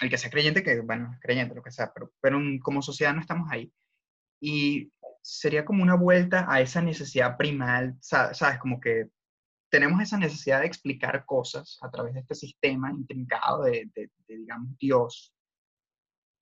[0.00, 3.20] el que sea creyente, que bueno, creyente, lo que sea, pero, pero como sociedad no
[3.20, 3.70] estamos ahí.
[4.40, 4.90] Y
[5.22, 8.58] sería como una vuelta a esa necesidad primal, sa- ¿sabes?
[8.58, 9.10] Como que
[9.70, 14.36] tenemos esa necesidad de explicar cosas a través de este sistema intrincado de, de- de,
[14.36, 15.34] digamos, Dios.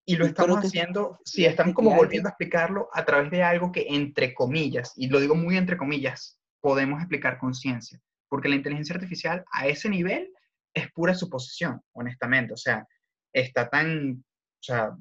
[0.06, 3.86] Y lo estamos haciendo, sí, estamos como volviendo a explicarlo a través de algo que,
[3.90, 8.00] entre comillas, y lo digo muy entre comillas, podemos explicar con ciencia.
[8.30, 10.32] Porque la inteligencia artificial a ese nivel
[10.74, 12.54] es pura suposición, honestamente.
[12.54, 12.86] O sea,
[13.34, 14.96] está tan, o sea,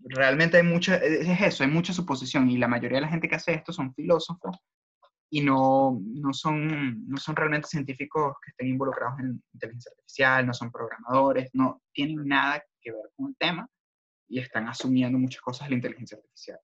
[0.00, 3.36] realmente hay mucha, es eso, hay mucha suposición y la mayoría de la gente que
[3.36, 4.56] hace esto son filósofos
[5.34, 10.52] y no, no, son, no son realmente científicos que estén involucrados en inteligencia artificial, no
[10.52, 13.66] son programadores, no tienen nada que ver con el tema
[14.28, 16.60] y están asumiendo muchas cosas de la inteligencia artificial.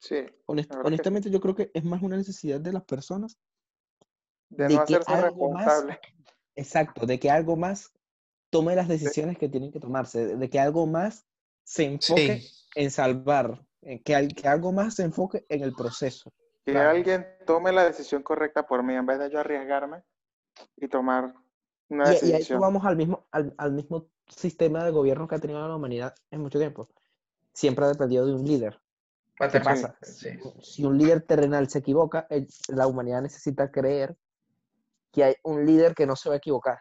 [0.00, 3.36] Sí, Honest- es que honestamente, yo creo que es más una necesidad de las personas,
[4.48, 6.00] de de no que hacerse algo más- responsable.
[6.54, 7.92] exacto, de que algo más
[8.50, 11.26] tome las decisiones que tienen que tomarse, de- que algo más
[11.64, 12.66] se enfoque Sí.
[12.76, 16.32] en salvar, en que, al- que algo más se enfoque en el proceso.
[16.64, 16.90] Que Claro.
[16.90, 20.02] alguien tome la decisión correcta por mí en vez de yo arriesgarme
[20.76, 21.34] y tomar
[21.88, 22.60] una Y, y a eso decisión.
[22.60, 26.40] vamos al mismo, al, al mismo sistema de gobierno que ha tenido la humanidad en
[26.42, 26.88] mucho tiempo.
[27.52, 28.74] Siempre ha dependido de un líder.
[28.74, 29.98] ¿Qué Paternal, pasa?
[30.02, 30.28] sí.
[30.62, 34.16] Si un líder terrenal se equivoca, el- la humanidad necesita creer
[35.10, 36.78] que hay un líder que no se va a equivocar.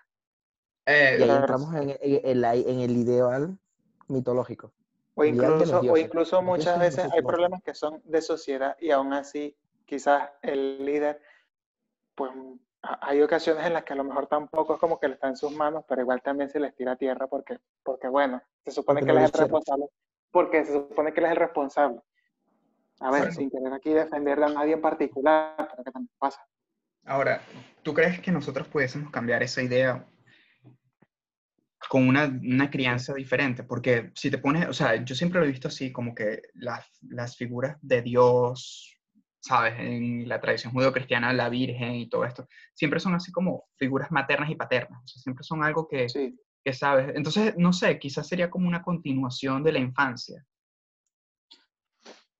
[0.86, 1.40] Eh, Y ahí Claro.
[1.42, 3.58] entramos en, en- en la- en el ideal
[4.10, 4.74] mitológico.
[5.16, 9.56] O incluso, o incluso muchas veces hay problemas que son de sociedad y aún así
[9.90, 11.20] quizás el líder,
[12.16, 12.32] pues
[12.82, 15.36] hay ocasiones en las que a lo mejor tampoco es como que le está en
[15.36, 19.02] sus manos, pero igual también se les tira a tierra porque, porque bueno, se supone
[19.02, 19.86] Porque que él es el responsable,
[20.32, 22.02] porque se supone que él es el responsable.
[23.00, 23.36] A ver, Bueno.
[23.36, 26.46] sin querer aquí defender a nadie en particular, pero que también pasa.
[27.06, 27.42] Ahora,
[27.82, 30.06] ¿tú crees que nosotros pudiésemos cambiar esa idea
[31.90, 33.64] con una, una crianza diferente?
[33.64, 36.86] Porque si te pones, o sea, yo siempre lo he visto así, como que las,
[37.02, 38.99] las figuras de Dios,
[39.42, 39.74] ¿sabes?
[39.80, 44.50] En la tradición judeocristiana, la Virgen y todo esto, siempre son así como figuras maternas
[44.50, 47.16] y paternas, o sea, siempre son algo que, Sí, que sabes.
[47.16, 50.46] Entonces, no sé, quizás sería como una continuación de la infancia.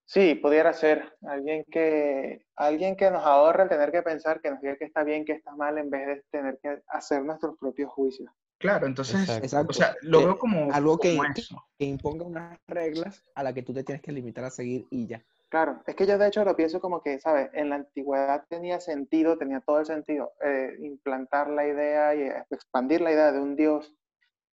[0.06, 4.60] sí, pudiera ser alguien que, alguien que nos ahorre el tener que pensar, que nos
[4.60, 7.92] diga que está bien, que está mal, en vez de tener que hacer nuestros propios
[7.92, 8.32] juicios.
[8.58, 9.70] Claro, entonces, Exacto.
[9.70, 11.64] O sea, lo veo como, algo que- como que- eso.
[11.78, 15.06] Que imponga unas reglas a las que tú te tienes que limitar a seguir y
[15.08, 15.24] ya.
[15.50, 17.50] Claro, es que yo de hecho lo pienso como que, ¿sabes?
[17.54, 22.46] En la antigüedad tenía sentido, tenía todo el sentido, eh, implantar la idea y eh,
[22.52, 23.92] expandir la idea de un Dios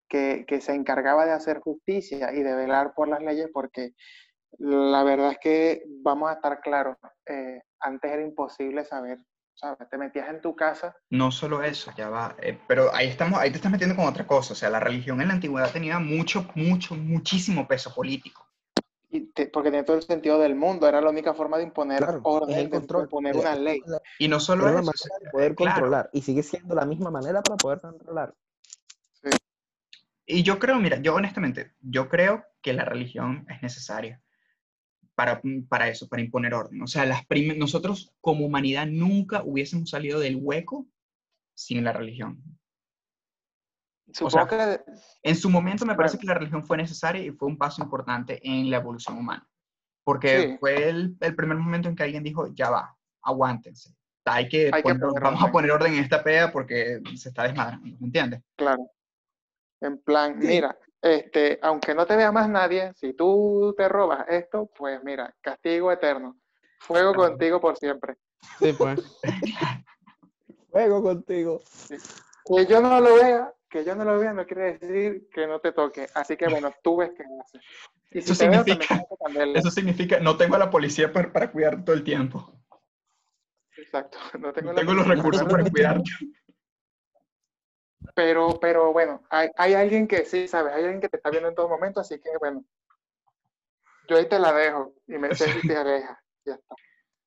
[0.07, 3.91] que, que se encargaba de hacer justicia y de velar por las leyes, porque
[4.57, 9.19] la verdad es que, vamos a estar claros, eh, antes era imposible saber,
[9.53, 9.89] ¿sabes?
[9.89, 12.37] Te metías en tu casa, No solo eso, ya va.
[12.69, 14.53] pero ahí estamos, ahí te estás metiendo con otra cosa.
[14.53, 18.47] O sea, la religión en la antigüedad tenía mucho, mucho, muchísimo peso político.
[19.17, 21.99] Y te- porque tenía todo el sentido del mundo, era la única forma de imponer
[21.99, 23.03] Claro, orden, el de control.
[23.03, 23.81] imponer Eh, una ley.
[24.19, 24.91] Y no solo Era eso.
[25.21, 25.75] de poder claro.
[25.75, 28.35] controlar y sigue siendo la misma manera para poder controlar.
[30.25, 34.21] Y yo creo, mira, yo honestamente, yo creo que la religión es necesaria
[35.15, 36.81] para, para eso, para imponer orden.
[36.83, 40.87] O sea, las prim- nosotros como humanidad nunca hubiésemos salido del hueco
[41.55, 42.43] sin la religión.
[44.15, 44.91] Supongo sea, que
[45.23, 46.21] En su momento me parece Bueno.
[46.21, 49.47] que la religión fue necesaria y fue un paso importante en la evolución humana.
[50.03, 50.57] Porque Sí.
[50.59, 53.93] fue el, el primer momento en que alguien dijo, ya va, aguántense.
[54.25, 55.51] Hay que, Hay que poner- poner vamos a orden".
[55.51, 58.41] poner orden en esta pea porque se está desmadrando, ¿me entiendes?
[58.55, 58.87] Claro.
[59.81, 60.47] En plan, Sí.
[60.47, 65.35] mira, este, aunque no te vea más nadie, si tú te robas esto, pues mira,
[65.41, 66.37] castigo eterno.
[66.79, 67.29] Fuego Claro.
[67.31, 68.15] contigo por siempre.
[68.59, 68.99] Sí, pues.
[70.71, 71.61] Juego contigo.
[72.45, 75.59] Que yo no lo vea, que yo no lo vea no quiere decir que no
[75.59, 76.07] te toque.
[76.13, 77.61] Así que bueno, tú ves qué haces.
[78.11, 79.59] Y si Eso veo, significa- cambiarle.
[79.59, 82.53] Eso significa, no tengo a la policía para, para cuidar todo el tiempo.
[83.77, 84.17] Exacto.
[84.39, 86.01] No tengo, No tengo los recursos no para tengo- cuidar.
[88.15, 90.71] Pero, pero bueno, hay, hay alguien que sí, ¿sabes?
[90.73, 92.63] Hay alguien que te está viendo en todo momento, así que bueno.
[94.07, 96.17] Yo ahí te la dejo y me sé y te alejas.
[96.45, 96.75] Ya está.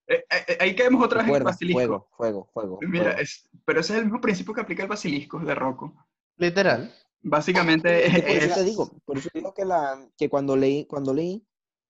[0.07, 1.79] Eh, eh, ahí caemos otra vez en el basilisco.
[1.79, 2.79] fuego, fuego, fuego.
[2.81, 3.21] Mira, fuego.
[3.21, 6.08] es- pero ese es el mismo principio que aplica el basilisco de Rocco.
[6.39, 6.95] Literal.
[7.23, 10.87] Básicamente Es por eso es, te digo, por eso digo que, la, que cuando leí,
[10.87, 11.47] cuando leí,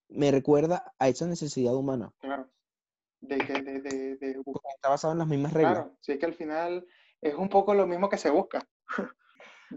[0.08, 2.12] me recuerda a esa necesidad humana.
[2.18, 2.50] Claro.
[3.20, 5.72] De, de, de, de, de buscar Porque está basado en las mismas reglas.
[5.74, 6.86] Claro, sí es que al final
[7.20, 8.66] es un poco lo mismo que se busca.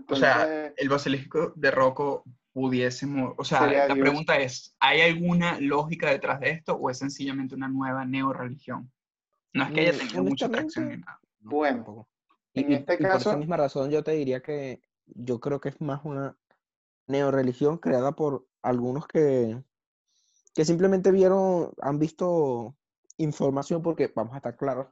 [0.08, 4.00] o sea, Entonces, el basilisco de Rocco pudiésemos, o sea, la Dios.
[4.00, 8.92] pregunta es, ¿hay alguna lógica detrás de esto o es sencillamente una nueva neorreligión?
[9.54, 11.20] No es que haya Mm, tenido mucha atracción ni nada.
[11.40, 12.11] No, Bueno, tampoco.
[12.54, 15.60] Y, en y- este y por esa misma razón yo te diría que yo creo
[15.62, 16.38] que es más una
[17.08, 19.62] neorreligión creada por algunos que,
[20.54, 22.76] que simplemente vieron, han visto
[23.18, 24.88] información, porque vamos a estar claros,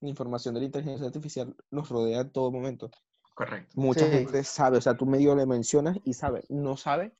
[0.00, 2.90] la información de la inteligencia artificial nos rodea en todo momento.
[3.34, 3.72] Correcto.
[3.74, 4.12] Mucha Sí.
[4.12, 7.16] gente sabe, o sea, tú medio le mencionas y sabe, no sabe,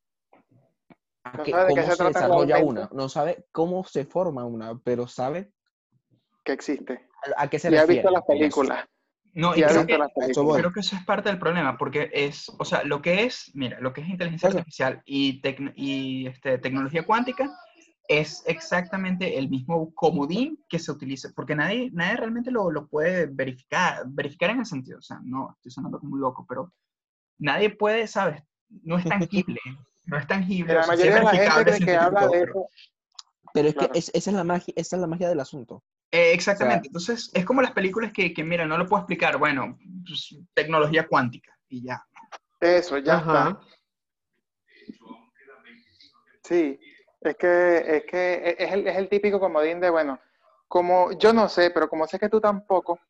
[1.25, 4.05] a No sabe de qué cómo se se, trata desarrolla una, no sabe cómo se
[4.05, 5.53] forma una, pero sabe
[6.45, 7.09] que existe.
[7.37, 8.03] a, a qué se Y ha refiere.
[8.03, 8.87] visto las películas.
[9.35, 9.99] No, Y creo que,
[10.55, 13.81] creo que eso es parte del problema, porque es, o sea, lo que es, mira,
[13.81, 14.59] lo que es inteligencia Eso.
[14.59, 17.51] artificial y, tecno- y este, tecnología cuántica
[18.07, 23.27] es exactamente el mismo comodín que se utiliza, porque nadie, nadie realmente lo, lo puede
[23.27, 26.73] verificar, verificar en el sentido, o sea, no, estoy sonando como un loco, pero
[27.39, 28.41] nadie puede, ¿sabes?
[28.85, 29.59] No es tangible,
[30.05, 30.75] no es tangible.
[30.75, 32.69] La o sea, sí es mayoría de la gente verificable cree que habla de científico,
[32.69, 32.69] eso.
[33.53, 33.93] Pero es claro.
[33.93, 35.83] que es- esa, es la magia, esa es la magia del asunto.
[36.15, 36.87] Eh, exactamente.
[36.87, 39.37] Entonces, es como las películas que, que, mira, no lo puedo explicar.
[39.37, 42.07] Bueno, pues, tecnología cuántica y ya.
[42.61, 43.49] Eso, ya Ajá.
[43.49, 43.61] está.
[46.45, 46.79] Sí,
[47.21, 50.21] es que, es que e- es el, es el típico comodín de, bueno,
[50.69, 53.01] como yo no sé, pero como sé que tú tampoco,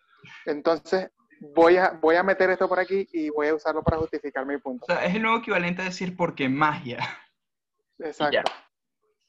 [0.46, 4.46] entonces voy a, voy a meter esto por aquí y voy a usarlo para justificar
[4.46, 4.86] mi punto.
[4.88, 7.00] O sea, es el nuevo equivalente a decir porque magia.
[7.98, 8.50] Exacto.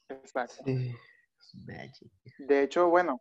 [0.08, 0.64] Exacto.
[0.64, 0.96] Sí.
[2.38, 3.20] De hecho, bueno,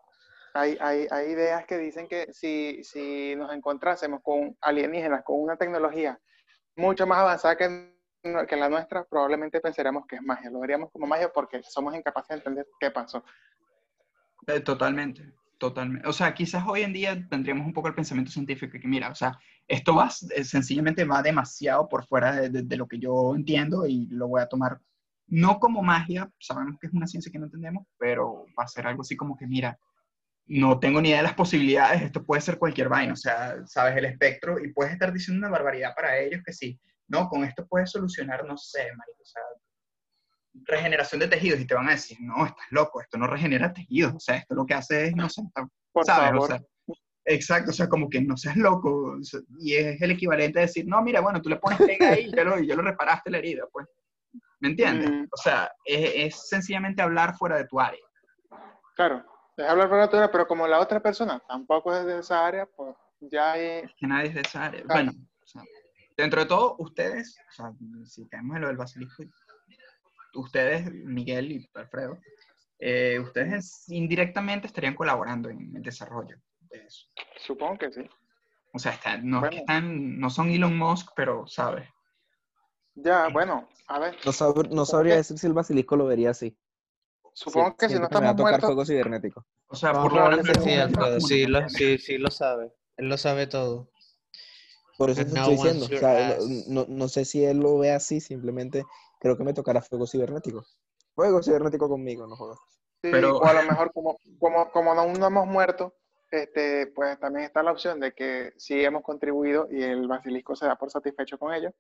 [0.55, 5.57] hay, hay, hay ideas que dicen que si, si nos encontrásemos con alienígenas, con una
[5.57, 6.19] tecnología
[6.77, 7.93] mucho más avanzada que,
[8.49, 10.51] que la nuestra, probablemente pensaríamos que es magia.
[10.51, 13.25] Lo veríamos como magia porque somos incapaces de entender qué pasó.
[14.47, 16.07] Eh, totalmente, totalmente.
[16.09, 19.14] O sea, quizás hoy en día tendríamos un poco el pensamiento científico que, mira, o
[19.14, 23.35] sea, esto va, eh, sencillamente va demasiado por fuera de, de- de lo que yo
[23.35, 24.81] entiendo y lo voy a tomar
[25.27, 28.87] no como magia, sabemos que es una ciencia que no entendemos, pero va a ser
[28.87, 29.79] algo así como que, mira,
[30.46, 33.96] no tengo ni idea de las posibilidades, esto puede ser cualquier vaina, o sea, sabes
[33.96, 36.78] el espectro y puedes estar diciendo una barbaridad para ellos que sí,
[37.09, 39.42] no, con esto puedes solucionar, no sé, marico, o sea,
[40.66, 44.14] regeneración de tejidos y te van a decir, no, estás loco, esto no regenera tejidos,
[44.14, 46.30] o sea, esto lo que hace es, no sé, está- Por ¿sabes?
[46.30, 46.42] favor.
[46.42, 46.61] O sea,
[47.24, 50.62] exacto, o sea, como que no seas loco, o sea, y es el equivalente a
[50.62, 52.83] decir, no, mira, bueno, tú le pones pega ahí y ya lo, y ya lo
[52.83, 53.87] reparaste la herida, pues,
[54.61, 55.11] ¿me entiendes?
[55.11, 55.26] Mm.
[55.30, 58.00] O sea, es, es sencillamente hablar fuera de tu área.
[58.94, 59.24] Claro,
[59.57, 62.95] es hablar por naturaleza, pero como la otra persona tampoco es de esa área, pues
[63.21, 63.62] ya hay...
[63.85, 64.83] Es que nadie es de esa área.
[64.83, 65.05] Claro.
[65.07, 65.12] Bueno,
[65.43, 65.62] o sea,
[66.17, 67.73] dentro de todo, ustedes, o sea,
[68.05, 69.23] si caemos en lo del basilisco,
[70.35, 72.19] ustedes, Miguel y Alfredo,
[72.79, 76.37] eh, ustedes indirectamente estarían colaborando en el desarrollo
[76.71, 77.07] de eso.
[77.38, 78.09] Supongo que sí.
[78.73, 79.61] O sea, están- no, es que Bueno.
[79.61, 81.88] están, no son Elon Musk, pero, ¿sabes?
[82.97, 86.57] Ya, bueno, a ver, No, sab- no sabría decir si el basilisco lo vería así.
[87.35, 89.44] Supongo que si no me va a estamos tocar muertos, fuego cibernético.
[89.66, 91.20] O sea, por lo menos que sí, Alfredo.
[91.20, 92.73] Sí lo, sí, sí lo sabe.
[92.97, 93.90] Él lo sabe todo.
[94.97, 95.85] Por eso And te no estoy diciendo.
[95.87, 98.85] O sea, no, no sé si él lo ve así, simplemente
[99.20, 100.64] creo que me tocará fuego cibernético.
[101.14, 102.59] Fuego cibernético conmigo, no jodas.
[103.03, 105.94] sí, Pero- o a lo mejor como, como, como aún no hemos muerto,
[106.31, 110.66] este, pues también está la opción de que sí hemos contribuido y el basilisco se
[110.66, 111.70] da por satisfecho con ello.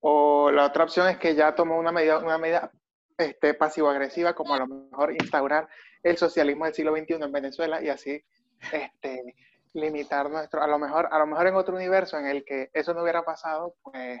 [0.00, 2.70] O la otra opción es que ya tomó una medida, una medida
[3.18, 5.68] este, pasivo-agresiva, como a lo mejor instaurar
[6.02, 8.22] el socialismo del siglo XXI en Venezuela y así
[8.72, 9.34] este,
[9.74, 12.94] limitar nuestro, a lo mejor, a lo mejor en otro universo en el que eso
[12.94, 14.20] no hubiera pasado, pues,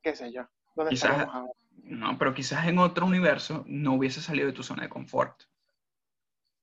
[0.00, 0.42] qué sé yo,
[0.74, 1.50] ¿dónde Quizás- ahora?
[1.82, 5.42] No, pero quizás en otro universo no hubiese salido de tu zona de confort.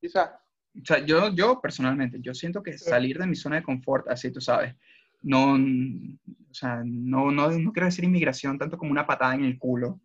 [0.01, 0.31] Quizás.
[0.75, 4.31] O sea, yo, yo personalmente, yo siento que salir de mi zona de confort, así
[4.31, 4.75] tú sabes,
[5.21, 9.57] no, o sea, no, no, no quiero decir inmigración tanto como una patada en el
[9.59, 9.99] culo,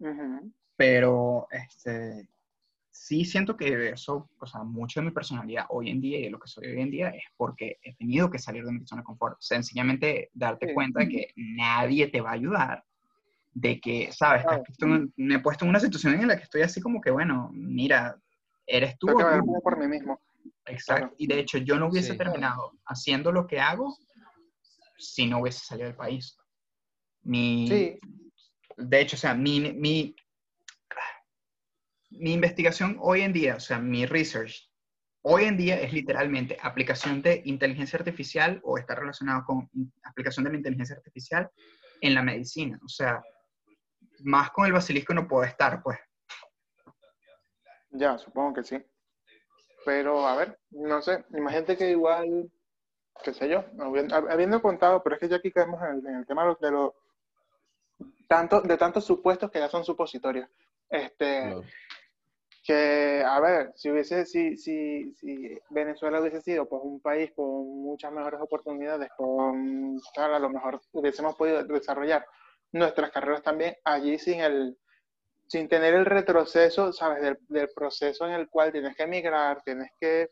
[0.00, 0.52] Ujú.
[0.82, 2.28] Pero este,
[2.90, 6.30] sí siento que eso, o sea, mucho de mi personalidad hoy en día y de
[6.30, 9.02] lo que soy hoy en día es porque he tenido que salir de mi zona
[9.02, 9.36] de confort.
[9.40, 10.74] Sencillamente darte Sí.
[10.74, 12.84] cuenta de que nadie te va a ayudar,
[13.54, 14.42] de que, ¿sabes?
[14.42, 14.64] Claro.
[14.64, 17.12] Que esto- me he puesto en una situación en la que estoy así como que,
[17.12, 18.20] bueno, mira,
[18.66, 19.06] eres tú.
[19.06, 19.46] Tengo que o ver tú.
[19.46, 20.18] como por mí mismo.
[20.66, 21.02] Exacto.
[21.02, 21.14] Claro.
[21.16, 22.18] Y de hecho, yo no hubiese Sí.
[22.18, 23.96] terminado haciendo lo que hago
[24.98, 26.36] si no hubiese salido del país.
[27.22, 28.00] Mi, Sí,
[28.78, 30.16] De hecho, o sea, mi, mi,
[32.18, 34.70] mi investigación hoy en día, o sea, mi research,
[35.22, 39.70] hoy en día es literalmente aplicación de inteligencia artificial o está relacionado con
[40.04, 41.50] aplicación de la inteligencia artificial
[42.00, 42.78] en la medicina.
[42.84, 43.22] O sea,
[44.24, 45.98] más con el basilisco no puedo estar, pues.
[47.90, 48.84] ya, supongo que sí.
[49.84, 52.50] Pero, a ver, no sé, imagínate que igual,
[53.24, 56.16] qué sé yo, habiendo, habiendo contado, pero es que ya aquí caemos en el, en
[56.16, 56.92] el tema de los, de los
[58.28, 60.48] tanto, de tantos supuestos que ya son supositorios.
[60.88, 61.54] Este,
[62.62, 67.44] que, a ver, si hubiese, si, si, si Venezuela hubiese sido pues un país con
[67.82, 72.24] muchas mejores oportunidades, con tal, a lo mejor hubiésemos podido desarrollar
[72.72, 74.78] nuestras carreras también allí sin el,
[75.48, 77.22] sin tener el retroceso, ¿sabes?
[77.22, 80.30] Del, del proceso en el cual tienes que emigrar, tienes que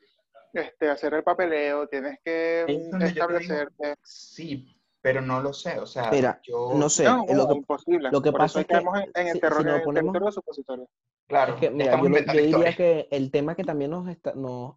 [0.53, 3.95] este, hacer el papeleo, tienes que Ahí es mm, donde yo te digo- establecerte.
[4.03, 5.79] Sí, pero no lo sé.
[5.79, 6.73] O sea, Mira, yo...
[6.75, 7.05] no sé.
[7.05, 8.11] No, es lo que- imposible.
[8.11, 9.81] lo que Por pasa eso es que caemos en, en el si- terror, si nos
[9.83, 10.89] ponemos- supositorio.
[11.27, 14.35] Claro, Es que, mira, estamos yo, yo diría que el tema que también nos, está,
[14.35, 14.77] nos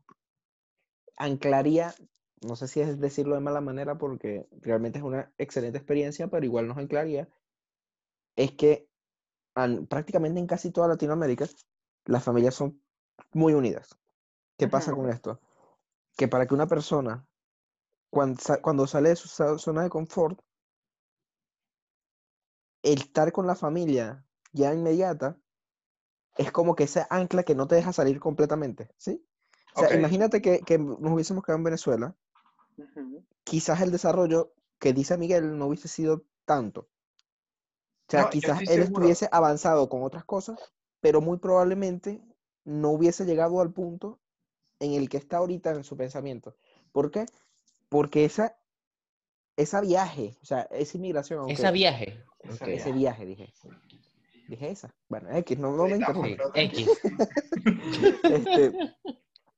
[1.18, 1.94] anclaría,
[2.46, 6.46] no sé si es decirlo de mala manera porque realmente es una excelente experiencia, pero
[6.46, 7.28] igual nos anclaría,
[8.36, 8.88] es que
[9.56, 11.46] al- prácticamente en casi toda Latinoamérica
[12.06, 12.82] las familias son
[13.32, 13.98] muy unidas.
[14.58, 15.02] ¿Qué pasa Ujú.
[15.02, 15.40] con esto?
[16.18, 17.26] Que para que una persona,
[18.14, 20.40] cuando, cuando sale de su zona de confort,
[22.84, 25.40] el estar con la familia ya inmediata
[26.38, 29.26] es como que esa ancla que no te deja salir completamente, ¿sí?
[29.76, 29.96] O sea, Ok.
[29.96, 32.16] imagínate que, que nos hubiésemos quedado en Venezuela,
[32.78, 33.24] Ujú.
[33.46, 36.90] quizás el desarrollo que dice Miguel no hubiese sido tanto.
[38.08, 38.84] O sea, No, quizás él seguro.
[38.84, 42.22] estuviese avanzado con otras cosas, pero muy probablemente
[42.64, 44.20] no hubiese llegado al punto
[44.80, 46.56] en el que está ahorita en su pensamiento.
[46.92, 47.26] ¿Por qué?
[47.94, 48.58] Porque esa,
[49.56, 52.24] esa viaje, o sea, esa inmigración, aunque- Esa viaje.
[52.40, 53.54] Esa ese viaje, dije.
[54.48, 54.96] Dije esa.
[55.08, 56.90] Bueno, X, no, no me pero X.
[58.24, 58.72] Este,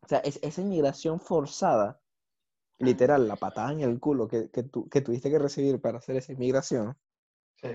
[0.02, 2.02] o sea, es- esa inmigración forzada,
[2.80, 6.18] literal, la patada en el culo que, que, tú, que tuviste que recibir para hacer
[6.18, 6.98] esa inmigración,
[7.62, 7.70] Sí.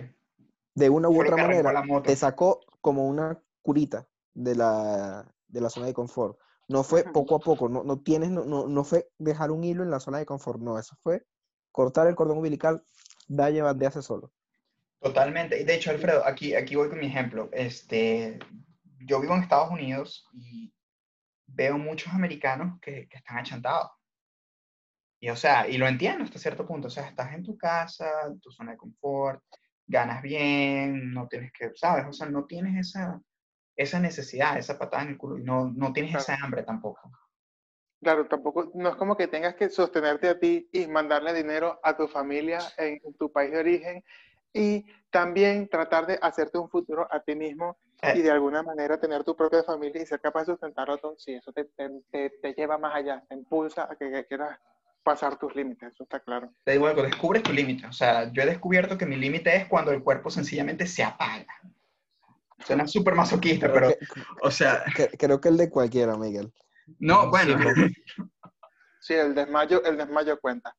[0.74, 5.86] de una u otra manera, te sacó como una curita de la, de la zona
[5.86, 6.38] de confort.
[6.70, 9.82] No fue poco a poco, no, no tienes, no, no, no fue dejar un hilo
[9.82, 11.26] en la zona de confort, no, eso fue
[11.72, 12.84] cortar el cordón umbilical,
[13.26, 14.32] da llevar de hace solo.
[15.00, 15.60] Totalmente.
[15.60, 17.48] Y de hecho, Alfredo, aquí, aquí voy con mi ejemplo.
[17.52, 18.38] Este,
[19.00, 20.72] yo vivo en Estados Unidos y
[21.48, 23.90] veo muchos americanos que, que están achantados.
[25.18, 26.86] Y o sea, y lo entiendo hasta cierto punto.
[26.86, 29.42] O sea, estás en tu casa, en tu zona de confort,
[29.88, 32.06] ganas bien, no tienes que, ¿sabes?
[32.06, 33.20] O sea, no tienes esa,
[33.76, 36.22] esa necesidad, esa patada en el culo, y no, no tienes Claro.
[36.22, 37.10] esa hambre tampoco.
[38.02, 41.96] Claro, tampoco, no es como que tengas que sostenerte a ti y mandarle dinero a
[41.96, 44.04] tu familia en, en tu país de origen
[44.54, 47.76] y también tratar de hacerte un futuro a ti mismo
[48.10, 51.14] y Eh, de alguna manera tener tu propia familia y ser capaz de sustentarlo todo.
[51.18, 54.58] Sí, eso te, te, te- te lleva más allá, te impulsa a que, que quieras
[55.02, 56.50] pasar tus límites, eso está claro.
[56.64, 57.86] te digo algo, descubres tu límite.
[57.86, 61.46] O sea, yo he descubierto que mi límite es cuando el cuerpo sencillamente se apaga.
[62.64, 66.52] Suena súper masoquista, Creo pero, que, o sea, que- creo que el de cualquiera, Miguel.
[66.98, 67.56] no, bueno,
[69.00, 70.76] Sí, el desmayo, el desmayo cuenta.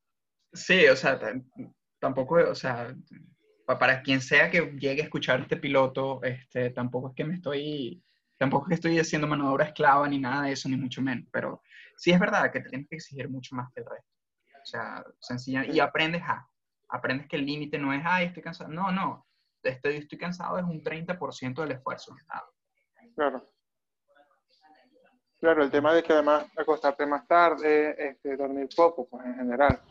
[0.54, 1.44] Sí, o sea, tam-
[2.00, 2.96] tampoco, o sea,
[3.66, 7.34] pa- para quien sea que llegue a escuchar este piloto, este, tampoco es que me
[7.36, 8.04] estoy,
[8.38, 11.02] tampoco es que estoy haciendo mano de obra esclava ni nada de eso, ni mucho
[11.02, 11.64] menos, pero
[11.98, 14.08] sí es verdad que te tienes que exigir mucho más que el resto.
[14.62, 16.48] O sea, sencilla, y aprendes a,
[16.90, 19.26] aprendes que el límite no es, ay, estoy cansado, no, no,
[19.64, 22.16] estoy, estoy cansado es un 30% del esfuerzo.
[23.16, 23.48] Claro.
[25.40, 29.82] Claro, el tema de que además acostarte más tarde, este, dormir poco, pues en general.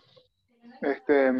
[0.80, 1.32] Este,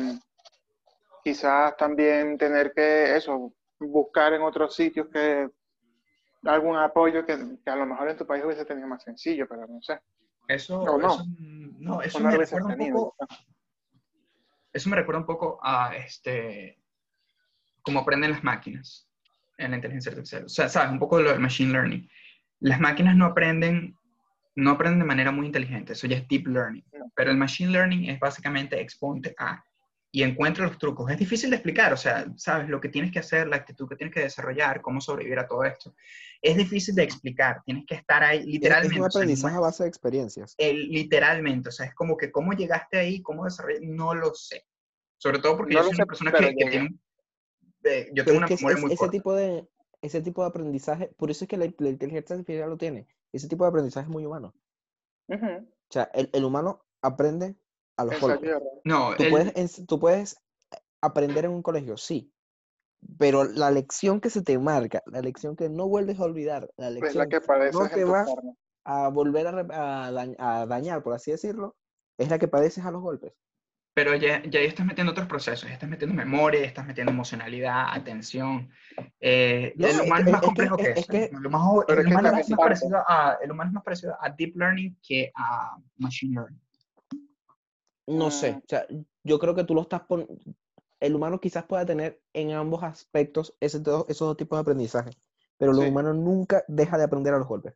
[1.22, 5.48] quizás también tener que eso, buscar en otros sitios que
[6.44, 9.66] algún apoyo que, que a lo mejor en tu país hubiese tenido más sencillo, pero
[9.66, 10.00] no sé.
[10.48, 11.24] Eso, No, eso,
[11.78, 13.16] no, eso me recuerda un poco,
[14.72, 16.79] eso me recuerda un poco a este,
[17.82, 19.08] cómo aprenden las máquinas
[19.58, 20.44] en la inteligencia artificial.
[20.44, 22.08] O sea, sabes, un poco lo del machine learning.
[22.60, 23.96] Las máquinas no aprenden,
[24.54, 26.84] no aprenden de manera muy inteligente, eso ya es deep learning.
[27.14, 29.62] Pero el machine learning es básicamente exponte a
[30.12, 31.08] y encuentra los trucos.
[31.10, 33.94] Es difícil de explicar, o sea, sabes lo que tienes que hacer, la actitud que
[33.94, 35.94] tienes que desarrollar, cómo sobrevivir a todo esto.
[36.42, 38.94] Es difícil de explicar, tienes que estar ahí literalmente.
[38.96, 40.54] Es un o sea, aprendizaje a base de experiencias.
[40.58, 44.64] el- literalmente, o sea, es como que cómo llegaste ahí, cómo desarrollaste, no lo sé.
[45.16, 46.94] Sobre todo porque No yo soy sé, una persona que, que tiene,
[47.84, 49.12] eh, yo tengo una que memoria es- muy ese corta.
[49.12, 49.68] tipo de
[50.02, 53.06] ese tipo de aprendizaje, por eso es que la, la inteligencia artificial lo tiene.
[53.32, 54.54] Ese tipo de aprendizaje es muy humano.
[55.28, 55.46] Ujú.
[55.46, 57.56] O sea, el, el humano aprende
[57.96, 58.50] a los golpes.
[58.84, 60.36] No, Tú el- puedes, tú puedes
[61.02, 62.32] aprender en un colegio, sí,
[63.18, 66.86] pero la lección que se te marca, la lección que no vuelves a olvidar, la
[66.86, 68.24] la lección que que padeces no te va
[68.84, 70.06] a volver a,
[70.38, 71.76] a dañar, por así decirlo,
[72.18, 73.34] es la que padeces a los golpes.
[74.02, 77.88] Pero ya, ya ahí estás metiendo otros procesos, ya estás metiendo memoria, estás metiendo emocionalidad,
[77.92, 78.70] atención.
[79.20, 81.12] Eh, No, el humano es más complejo que, es- es eso.
[81.12, 84.56] que- el, humano, el es más parecido a, el humano es más parecido a deep
[84.56, 86.60] learning que a machine learning.
[88.06, 88.56] No sé, Mm.
[88.56, 88.86] o sea,
[89.22, 90.26] yo creo que tú lo estás pon-
[90.98, 95.10] el humano quizás pueda tener en ambos aspectos ese, do- esos dos tipos de aprendizaje,
[95.58, 95.88] pero el Sí.
[95.88, 97.74] humano nunca deja de aprender a los golpes.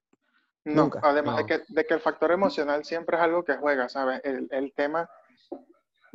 [0.64, 1.00] No, Nunca.
[1.02, 1.42] además No.
[1.42, 4.22] De, que, de que el factor emocional siempre es algo que juega, ¿sabes?
[4.24, 5.10] El, el tema,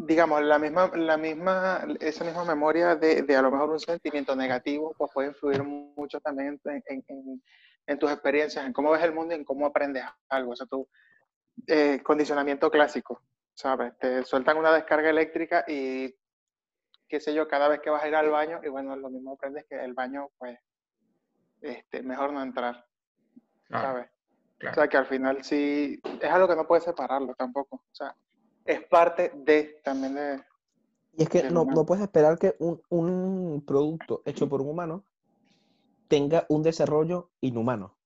[0.02, 4.34] digamos, la misma, la misma, esa misma memoria de, de a lo mejor un sentimiento
[4.36, 7.44] negativo, pues puede influir mucho también en, en- en-
[7.86, 10.52] en tus experiencias, en cómo ves el mundo y en cómo aprendes algo.
[10.52, 10.88] O sea, tu
[11.68, 13.22] eh, condicionamiento clásico,
[13.54, 13.98] ¿sabes?
[14.00, 16.16] Te sueltan una descarga eléctrica y,
[17.08, 19.34] qué sé yo, cada vez que vas a ir al baño, y bueno, lo mismo
[19.34, 20.58] aprendes que el baño, pues,
[21.62, 22.86] este, mejor no entrar,
[23.68, 24.10] Claro, ¿sabes?
[24.60, 24.72] claro.
[24.72, 27.78] O sea, que al final sí, es algo que no puedes separarlo tampoco.
[27.78, 28.16] O sea,
[28.66, 30.44] es parte de, también de...
[31.18, 35.04] Y es que no, no puedes esperar que un, un producto hecho por un humano
[36.08, 37.98] tenga un desarrollo inhumano.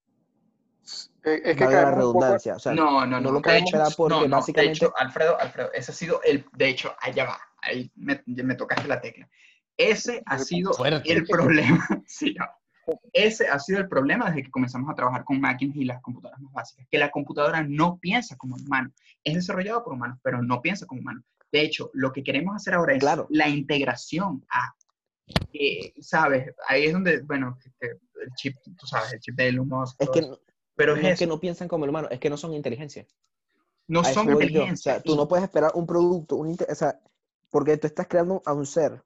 [1.24, 1.96] eh, Es que la poco...
[1.96, 2.56] redundancia.
[2.56, 3.32] O sea, no, no, no no.
[3.32, 5.96] lo de podemos hecho, esperar porque no, no, básicamente- De hecho, Alfredo, Alfredo, ese ha
[5.96, 6.46] sido el.
[6.54, 7.40] De hecho, allá va.
[7.62, 9.30] Ahí me, me tocaste la tecla.
[9.78, 11.12] Ese ha sido fuerte.
[11.12, 11.88] el problema.
[12.08, 12.46] sí, no.
[13.14, 16.42] Ese ha sido el problema desde que comenzamos a trabajar con máquinas y las computadoras
[16.42, 18.92] más básicas, que la computadora no piensa como humano.
[19.24, 21.24] Es desarrollado por humanos, pero no piensa como humano.
[21.52, 23.28] De hecho, lo que queremos hacer ahora es Claro.
[23.30, 24.74] la integración a,
[25.54, 26.54] eh, ¿sabes?
[26.68, 30.10] Ahí es donde, bueno, que el chip, tú sabes, el chip de Elon Musk, Es
[30.10, 30.38] que no,
[30.76, 33.06] pero no es es que no piensan como el humano, es que no son inteligencia.
[33.88, 34.38] no A son yo.
[34.38, 34.94] O inteligencia.
[34.96, 37.00] sea, tú no puedes esperar un producto, un o sea,
[37.52, 39.04] porque tú estás creando a un ser,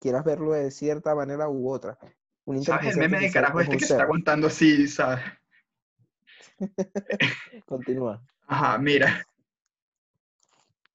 [0.00, 1.98] quieras verlo de cierta manera u otra.
[2.46, 5.24] Una ¿Sabes el meme de carajo es este que se está aguantando así, ¿sabes?
[7.66, 8.22] Continúa.
[8.46, 9.24] Ajá, mira.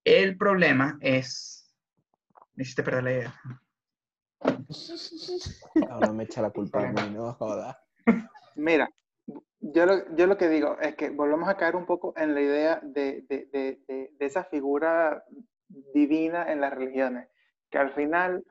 [0.04, 1.74] El problema es.
[2.54, 3.42] Me hiciste perder la idea.
[5.90, 7.80] Ahora me echa la culpa a mí, no joda.
[8.56, 8.90] Mira,
[9.60, 12.42] yo lo, yo lo que digo es que volvemos a caer un poco en la
[12.42, 15.24] idea de, de- de- de- de esa figura
[15.68, 17.28] divina en las religiones,
[17.70, 18.44] que al final,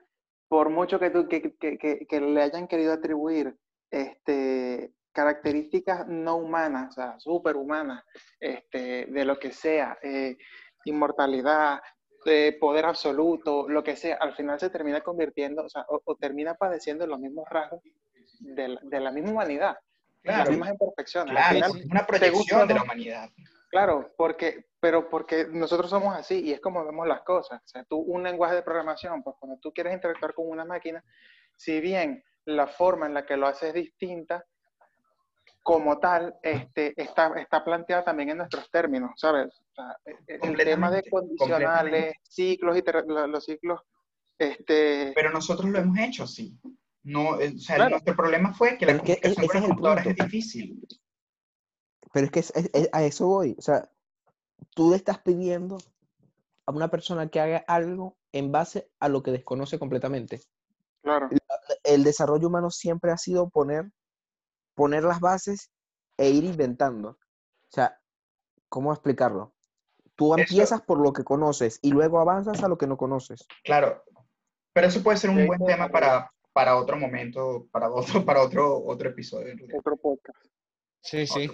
[0.49, 3.55] por mucho que, tú, que, que- que- que le hayan querido atribuir
[3.91, 8.05] este, características no humanas, o sea, superhumanas,
[8.41, 10.37] este, de lo que sea, eh,
[10.85, 11.81] inmortalidad,
[12.25, 16.15] eh, poder absoluto, lo que sea, al final se termina convirtiendo, o sea, o, o
[16.17, 17.83] termina padeciendo los mismos rasgos
[18.41, 19.77] de la, de la misma humanidad,
[20.23, 21.31] las Claro, mismas imperfecciones.
[21.31, 23.31] Al claro, final, es una proyección de la humanidad.
[23.71, 27.61] Claro, porque, pero porque nosotros somos así y es como vemos las cosas.
[27.65, 31.03] O sea, tú, un lenguaje de programación, pues cuando tú quieres interactuar con una máquina,
[31.57, 34.45] si bien la forma en la que lo haces es distinta,
[35.63, 39.49] como tal, este, está, está planteada también en nuestros términos, ¿sabes?
[39.49, 42.83] O sea, e- e- el tema de condicionales, ciclos y
[43.29, 43.81] los ciclos,
[44.39, 46.57] este, Pero nosotros lo hemos hecho así.
[47.03, 47.91] No, o sea, Claro.
[47.91, 50.25] nuestro problema fue que la es que ese con es el computadoras es punto.
[50.25, 50.87] difícil.
[52.13, 53.55] Pero es que es- es- a eso voy.
[53.59, 53.91] O sea,
[54.75, 55.79] tú le estás pidiendo
[56.67, 60.41] a una persona que haga algo en base a lo que desconoce completamente.
[61.03, 61.29] claro,
[61.85, 63.91] El desarrollo humano siempre ha sido poner,
[64.75, 65.71] poner las bases
[66.19, 67.11] e ir inventando.
[67.11, 67.99] O sea,
[68.69, 69.55] ¿cómo explicarlo?
[70.15, 73.47] Tú Eso- empiezas por lo que conoces y luego avanzas a lo que no conoces.
[73.65, 74.03] Claro,
[74.73, 78.43] pero eso puede ser un Sí, buen tema para, para otro momento, para otro, para
[78.43, 79.55] otro, otro episodio.
[79.79, 80.45] otro podcast.
[81.01, 81.49] Sí, sí.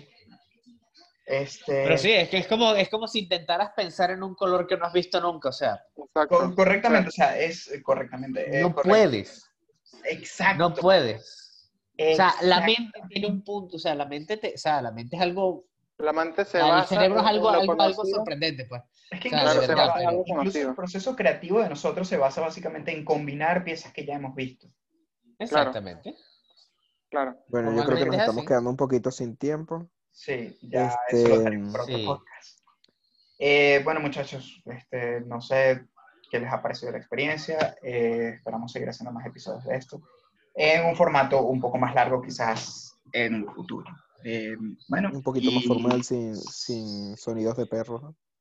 [1.27, 4.66] Este, Pero sí, es que es como, es como si intentaras pensar en un color
[4.66, 5.83] que no has visto nunca, o sea,
[6.29, 8.59] co- correctamente, o sea, es eh, correctamente.
[8.59, 8.89] eh, no correcto.
[8.91, 9.51] puedes,
[10.05, 10.59] Exacto.
[10.68, 11.70] no puedes.
[11.99, 14.91] O sea, la mente tiene un punto, o sea, la mente, te, o sea, la
[14.91, 15.64] mente es algo,
[15.97, 18.83] La mente se el basa cerebro es algo, algo, sorprendente, pues.
[19.11, 22.41] Es que O sea, se basa- algo incluso el proceso creativo de nosotros se basa
[22.43, 24.66] básicamente en combinar piezas que ya hemos visto.
[25.39, 26.14] Exactamente.
[27.09, 27.37] Claro.
[27.49, 28.49] Bueno, yo creo que nos es estamos así.
[28.49, 29.89] quedando un poquito sin tiempo.
[30.14, 32.04] Sí, ya eso lo Este, por otro sí.
[32.06, 32.60] podcast.
[33.38, 35.86] Eh, bueno, muchachos, este, no sé
[36.30, 37.76] qué les ha parecido la experiencia.
[37.82, 40.00] eh, esperamos seguir haciendo más episodios de esto.
[40.54, 43.90] En un formato un poco más largo, quizás en un futuro.
[44.22, 44.56] Eh,
[44.88, 47.66] bueno, Un poquito más y formal, sin, sin sonidos de.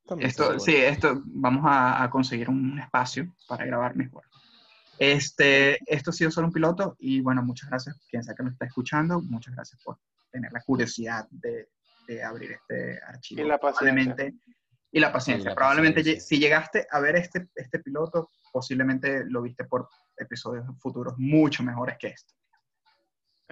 [0.06, 4.22] También Esto, sí, esto, vamos a, a conseguir un espacio para grabar mejor.
[4.98, 8.52] Este, esto ha sido solo un piloto y bueno, muchas gracias quien sea que nos
[8.52, 9.20] está escuchando.
[9.20, 9.98] Muchas gracias por
[10.34, 11.68] tener la curiosidad de,
[12.08, 13.40] de abrir este archivo.
[13.40, 14.32] Y la paciencia.
[14.90, 15.50] Y la paciencia.
[15.50, 16.26] la Probablemente paciencia.
[16.26, 21.96] si llegaste a ver este, este piloto, posiblemente lo viste por episodios futuros mucho mejores
[21.98, 22.34] que este.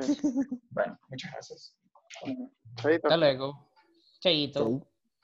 [0.00, 0.18] Sí.
[0.70, 1.76] Bueno, muchas gracias.
[2.76, 3.06] Chaito.
[3.08, 3.70] Hasta luego.
[4.20, 4.66] Chaito.
[4.66, 4.91] Ok.